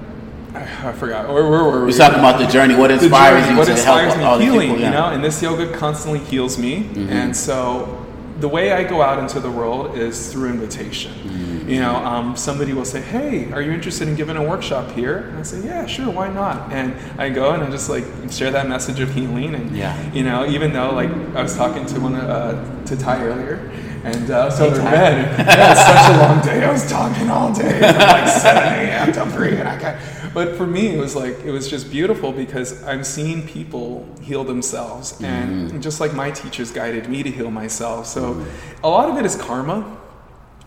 I 0.54 0.92
forgot. 0.92 1.30
Where, 1.34 1.50
where 1.50 1.63
were 1.63 1.80
we? 1.80 1.86
We're 1.94 1.98
talking 1.98 2.20
about 2.20 2.40
the 2.40 2.48
journey. 2.48 2.75
What 2.75 2.92
inspires 2.92 3.44
journey, 3.46 3.54
you 3.54 3.58
what 3.58 3.66
to 3.68 3.72
inspires 3.72 4.08
help 4.16 4.18
me 4.18 4.25
all 4.25 4.38
the 4.38 4.44
healing, 4.44 4.68
people? 4.72 4.80
yeah. 4.82 4.88
you 4.88 4.92
know, 4.92 5.06
and 5.06 5.24
this 5.24 5.42
yoga 5.42 5.72
constantly 5.78 6.20
heals 6.20 6.58
me. 6.58 6.84
Mm-hmm. 6.84 7.10
And 7.10 7.34
so 7.34 8.06
the 8.41 8.50
way 8.50 8.71
I 8.74 8.83
go 8.83 9.01
out 9.01 9.19
into 9.19 9.39
the 9.39 9.51
world 9.51 9.98
is 9.98 10.31
through 10.31 10.50
invitation. 10.50 11.13
Mm-hmm. 11.13 11.69
You 11.69 11.79
know, 11.79 11.95
um, 11.95 12.36
somebody 12.36 12.74
will 12.74 12.86
say, 12.86 13.00
"Hey, 13.01 13.51
are 13.53 13.62
you 13.62 13.71
interested 13.71 14.07
in 14.07 14.15
giving 14.15 14.36
a 14.36 14.43
workshop 14.43 14.91
here?" 14.91 15.17
And 15.29 15.38
I 15.38 15.43
say, 15.43 15.63
"Yeah, 15.63 15.86
sure, 15.86 16.10
why 16.12 16.27
not?" 16.33 16.71
And 16.74 16.93
I 17.19 17.29
go 17.29 17.51
and 17.53 17.63
I 17.63 17.69
just 17.69 17.88
like 17.89 18.03
share 18.29 18.51
that 18.51 18.67
message 18.67 19.00
of 19.00 19.13
healing. 19.13 19.55
And 19.55 19.75
Yeah. 19.75 19.95
you 20.12 20.24
know, 20.24 20.45
even 20.48 20.74
though 20.74 20.91
like 20.91 21.12
I 21.36 21.41
was 21.43 21.55
talking 21.55 21.86
to 21.86 22.00
one 22.00 22.15
uh, 22.15 22.86
to 22.86 22.98
Ty 22.98 23.24
earlier. 23.24 23.71
And 24.03 24.31
uh, 24.31 24.50
so 24.50 24.67
they're 24.71 24.81
it 24.81 25.48
was 25.48 25.77
such 25.77 26.15
a 26.15 26.17
long 26.17 26.41
day. 26.50 26.65
I 26.65 26.71
was 26.71 26.89
talking 26.89 27.29
all 27.29 27.53
day 27.53 27.77
from 27.79 27.98
like 28.00 28.27
7 28.27 28.63
a.m. 28.63 29.13
to 29.13 29.25
3. 29.29 29.57
And 29.57 29.67
I 29.69 29.79
got, 29.79 29.95
but 30.33 30.55
for 30.55 30.65
me, 30.67 30.88
it 30.88 31.00
was 31.00 31.15
like, 31.15 31.39
it 31.43 31.51
was 31.51 31.69
just 31.69 31.89
beautiful 31.91 32.31
because 32.31 32.83
I'm 32.83 33.03
seeing 33.03 33.45
people 33.47 34.07
heal 34.21 34.43
themselves. 34.43 35.19
And 35.21 35.81
just 35.81 36.00
like 36.00 36.13
my 36.13 36.31
teachers 36.31 36.71
guided 36.71 37.09
me 37.09 37.23
to 37.23 37.31
heal 37.31 37.51
myself. 37.51 38.07
So 38.07 38.45
a 38.83 38.89
lot 38.89 39.09
of 39.09 39.17
it 39.17 39.25
is 39.25 39.35
karma. 39.35 39.97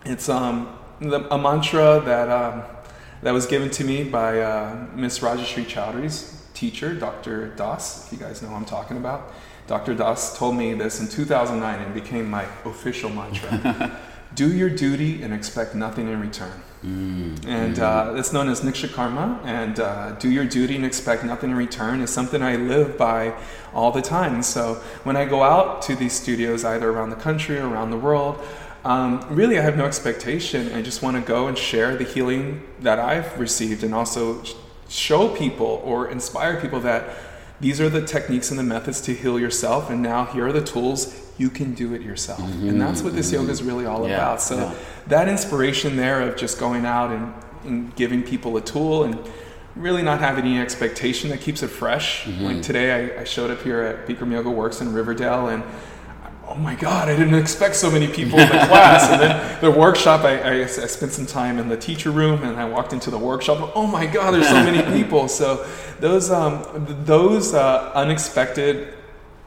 It's 0.04 0.28
um, 0.28 0.76
the, 1.00 1.32
a 1.32 1.38
mantra 1.38 2.02
that, 2.04 2.28
um, 2.28 2.62
that 3.22 3.32
was 3.32 3.46
given 3.46 3.70
to 3.70 3.84
me 3.84 4.04
by 4.04 4.40
uh, 4.40 4.86
Miss 4.94 5.20
Rajashree 5.20 5.64
Choudhury's 5.64 6.42
teacher, 6.54 6.94
Dr. 6.94 7.48
Das, 7.56 8.06
if 8.06 8.12
you 8.12 8.18
guys 8.18 8.42
know 8.42 8.50
what 8.50 8.56
I'm 8.56 8.64
talking 8.64 8.96
about. 8.96 9.32
Dr. 9.66 9.94
Das 9.94 10.36
told 10.38 10.56
me 10.56 10.74
this 10.74 11.00
in 11.00 11.08
2009 11.08 11.80
and 11.80 11.94
became 11.94 12.28
my 12.28 12.44
official 12.64 13.08
mantra. 13.10 14.00
Do 14.34 14.52
your 14.52 14.70
duty 14.70 15.22
and 15.22 15.32
expect 15.32 15.74
nothing 15.74 16.08
in 16.08 16.20
return. 16.20 16.62
And 17.46 17.78
uh, 17.78 18.14
it's 18.16 18.32
known 18.32 18.48
as 18.48 18.60
Nishkama 18.60 18.92
Karma. 18.92 19.40
And 19.44 19.80
uh, 19.80 20.12
do 20.12 20.30
your 20.30 20.44
duty 20.44 20.76
and 20.76 20.84
expect 20.84 21.24
nothing 21.24 21.50
in 21.50 21.56
return 21.56 22.00
is 22.00 22.10
something 22.10 22.42
I 22.42 22.56
live 22.56 22.98
by 22.98 23.34
all 23.72 23.90
the 23.90 24.02
time. 24.02 24.42
So 24.42 24.74
when 25.04 25.16
I 25.16 25.24
go 25.24 25.42
out 25.42 25.80
to 25.82 25.96
these 25.96 26.12
studios, 26.12 26.64
either 26.64 26.90
around 26.90 27.10
the 27.10 27.16
country 27.16 27.58
or 27.58 27.68
around 27.68 27.90
the 27.90 27.96
world, 27.96 28.38
um, 28.84 29.24
really 29.30 29.58
I 29.58 29.62
have 29.62 29.78
no 29.78 29.86
expectation. 29.86 30.72
I 30.74 30.82
just 30.82 31.00
want 31.00 31.16
to 31.16 31.22
go 31.22 31.46
and 31.46 31.56
share 31.56 31.96
the 31.96 32.04
healing 32.04 32.62
that 32.80 32.98
I've 32.98 33.40
received 33.40 33.82
and 33.82 33.94
also 33.94 34.42
show 34.88 35.28
people 35.28 35.80
or 35.84 36.10
inspire 36.10 36.60
people 36.60 36.80
that 36.80 37.08
these 37.60 37.80
are 37.80 37.88
the 37.88 38.04
techniques 38.04 38.50
and 38.50 38.58
the 38.58 38.64
methods 38.64 39.00
to 39.02 39.14
heal 39.14 39.38
yourself. 39.38 39.90
And 39.90 40.02
now 40.02 40.26
here 40.26 40.46
are 40.46 40.52
the 40.52 40.62
tools. 40.64 41.14
You 41.38 41.50
can 41.50 41.74
do 41.74 41.94
it 41.94 42.02
yourself. 42.02 42.40
And 42.40 42.80
that's 42.80 43.02
what 43.02 43.14
this 43.14 43.32
yoga 43.32 43.50
is 43.50 43.62
really 43.62 43.86
all 43.86 44.08
Yeah, 44.08 44.14
about. 44.14 44.40
So 44.40 44.56
yeah. 44.56 44.74
that 45.08 45.28
inspiration 45.28 45.96
there 45.96 46.20
of 46.20 46.36
just 46.36 46.58
going 46.58 46.84
out 46.84 47.10
and, 47.10 47.32
and 47.64 47.96
giving 47.96 48.22
people 48.22 48.56
a 48.56 48.60
tool 48.60 49.04
and 49.04 49.18
really 49.76 50.02
not 50.02 50.20
having 50.20 50.44
any 50.44 50.60
expectation 50.60 51.30
that 51.30 51.40
keeps 51.40 51.62
it 51.62 51.68
fresh. 51.68 52.24
Mm-hmm. 52.24 52.44
Like 52.44 52.62
today, 52.62 53.16
I, 53.16 53.22
I 53.22 53.24
showed 53.24 53.50
up 53.50 53.62
here 53.62 53.80
at 53.82 54.06
Bikram 54.06 54.30
Yoga 54.32 54.50
Works 54.50 54.80
in 54.80 54.92
Riverdale 54.92 55.48
and 55.48 55.62
oh 56.54 56.58
my 56.58 56.74
God, 56.74 57.08
I 57.08 57.16
didn't 57.16 57.34
expect 57.34 57.74
so 57.76 57.90
many 57.90 58.06
people 58.06 58.38
in 58.38 58.48
the 58.48 58.54
class. 58.68 59.10
And 59.10 59.20
then 59.20 59.60
the 59.60 59.70
workshop, 59.70 60.20
I, 60.24 60.38
I, 60.38 60.62
I 60.62 60.66
spent 60.66 61.12
some 61.12 61.26
time 61.26 61.58
in 61.58 61.68
the 61.68 61.76
teacher 61.76 62.10
room 62.10 62.42
and 62.44 62.56
I 62.58 62.64
walked 62.64 62.92
into 62.92 63.10
the 63.10 63.18
workshop. 63.18 63.72
Oh 63.74 63.86
my 63.86 64.06
God, 64.06 64.32
there's 64.34 64.48
so 64.48 64.54
many 64.62 64.82
people. 65.02 65.26
So 65.28 65.66
those, 66.00 66.30
um, 66.30 66.64
those 67.04 67.54
uh, 67.54 67.90
unexpected, 67.94 68.94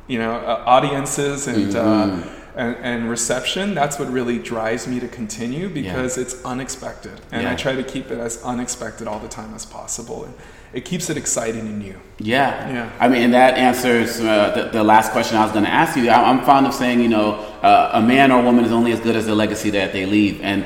you 0.08 0.20
know, 0.20 0.34
uh, 0.34 0.64
audiences 0.66 1.48
and, 1.48 1.74
Mm-hmm. 1.74 2.30
uh, 2.30 2.34
and, 2.58 2.76
and 2.78 3.10
reception, 3.10 3.74
that's 3.76 4.00
what 4.00 4.10
really 4.12 4.40
drives 4.40 4.88
me 4.88 5.00
to 5.00 5.08
continue 5.08 5.70
because 5.70 6.18
it's 6.18 6.44
unexpected. 6.44 7.22
And 7.32 7.44
Yeah. 7.44 7.52
I 7.52 7.56
try 7.56 7.76
to 7.76 7.84
keep 7.84 8.12
it 8.12 8.18
as 8.20 8.42
unexpected 8.44 9.08
all 9.08 9.20
the 9.20 9.28
time 9.28 9.54
as 9.54 9.66
possible. 9.66 10.24
And 10.26 10.34
it 10.74 10.84
keeps 10.84 11.10
it 11.10 11.18
exciting 11.18 11.62
and 11.62 11.80
new. 11.80 11.96
Yeah. 12.18 12.70
Yeah. 12.70 12.92
I 13.00 13.08
mean, 13.08 13.22
and 13.22 13.34
that 13.34 13.54
answers 13.58 14.20
uh, 14.20 14.52
the, 14.56 14.70
the 14.80 14.84
last 14.84 15.12
question 15.12 15.38
I 15.38 15.44
was 15.44 15.52
going 15.52 15.66
to 15.66 15.72
ask 15.72 15.96
you. 15.96 16.10
I, 16.10 16.30
I'm 16.30 16.44
fond 16.44 16.66
of 16.66 16.74
saying, 16.74 17.00
you 17.00 17.10
know, 17.10 17.36
uh, 17.62 17.92
a 17.94 18.02
man 18.02 18.32
or 18.32 18.42
woman 18.44 18.66
is 18.66 18.72
only 18.72 18.92
as 18.92 19.00
good 19.00 19.16
as 19.16 19.28
the 19.28 19.36
legacy 19.36 19.70
that 19.72 19.94
they 19.94 20.06
leave. 20.06 20.42
And 20.42 20.66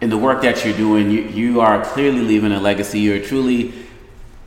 in 0.00 0.10
the 0.10 0.18
work 0.18 0.42
that 0.42 0.64
you're 0.64 0.76
doing, 0.76 1.10
you, 1.10 1.22
you 1.22 1.60
are 1.60 1.84
clearly 1.84 2.20
leaving 2.20 2.52
a 2.52 2.60
legacy. 2.60 3.00
You're 3.00 3.24
truly 3.24 3.72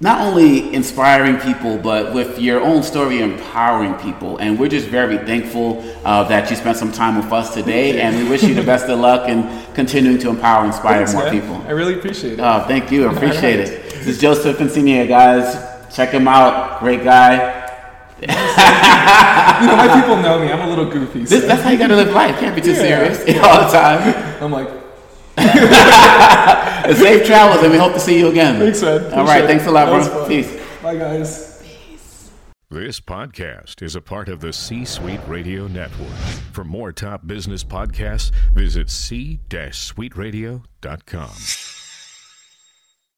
not 0.01 0.19
only 0.21 0.73
inspiring 0.73 1.37
people, 1.37 1.77
but 1.77 2.11
with 2.11 2.39
your 2.39 2.59
own 2.59 2.81
story, 2.81 3.21
empowering 3.21 3.93
people. 3.95 4.37
And 4.39 4.59
we're 4.59 4.67
just 4.67 4.87
very 4.87 5.17
thankful 5.19 5.83
uh, 6.03 6.23
that 6.23 6.49
you 6.49 6.55
spent 6.55 6.77
some 6.77 6.91
time 6.91 7.17
with 7.17 7.31
us 7.31 7.53
today. 7.53 8.01
And 8.01 8.17
we 8.17 8.27
wish 8.27 8.41
you 8.41 8.55
the 8.55 8.63
best 8.63 8.87
of 8.87 8.99
luck 8.99 9.29
in 9.29 9.47
continuing 9.75 10.17
to 10.19 10.29
empower 10.29 10.63
and 10.63 10.73
inspire 10.73 11.05
Thanks, 11.05 11.13
more 11.13 11.25
man. 11.25 11.33
people. 11.39 11.55
I 11.67 11.71
really 11.71 11.93
appreciate 11.93 12.33
it. 12.33 12.39
Oh, 12.39 12.65
thank 12.67 12.91
you. 12.91 13.07
I 13.07 13.13
appreciate 13.15 13.59
it. 13.59 13.91
This 13.93 14.07
is 14.07 14.17
Joseph 14.19 14.57
Encinia, 14.57 15.07
guys. 15.07 15.55
Check 15.95 16.09
him 16.09 16.27
out. 16.27 16.79
Great 16.79 17.03
guy. 17.03 17.59
you 18.21 18.27
know, 18.27 19.75
my 19.75 19.87
people 20.01 20.15
know 20.17 20.39
me. 20.39 20.51
I'm 20.51 20.61
a 20.61 20.69
little 20.69 20.89
goofy. 20.89 21.27
So 21.27 21.35
This, 21.35 21.45
that's 21.45 21.61
how 21.61 21.69
you 21.69 21.77
gotta 21.77 21.95
live 21.95 22.11
life. 22.11 22.39
Can't 22.39 22.55
be 22.55 22.61
too 22.61 22.71
Yeah. 22.71 23.13
serious 23.13 23.17
all 23.43 23.65
the 23.65 23.71
time. 23.71 24.43
I'm 24.43 24.51
like, 24.51 24.67
safe 26.97 27.25
travels, 27.25 27.63
and 27.63 27.71
we 27.71 27.77
hope 27.77 27.93
to 27.93 27.99
see 27.99 28.19
you 28.19 28.27
again. 28.29 28.59
thanks, 28.59 28.81
man. 28.81 29.13
All 29.13 29.25
right. 29.25 29.45
Thanks 29.45 29.65
a 29.65 29.71
lot, 29.71 29.87
bro. 29.87 30.27
Peace. 30.27 30.51
Bye, 30.81 30.97
guys. 30.97 31.61
Peace. 31.63 32.29
This 32.69 32.99
podcast 32.99 33.81
is 33.81 33.95
a 33.95 34.01
part 34.01 34.27
of 34.29 34.41
the 34.41 34.51
C 34.51 34.83
Suite 34.85 35.21
Radio 35.27 35.67
Network. 35.67 36.09
For 36.51 36.63
more 36.63 36.91
top 36.91 37.27
business 37.27 37.63
podcasts, 37.63 38.31
visit 38.53 38.89
c-suiteradio.com. 38.89 41.80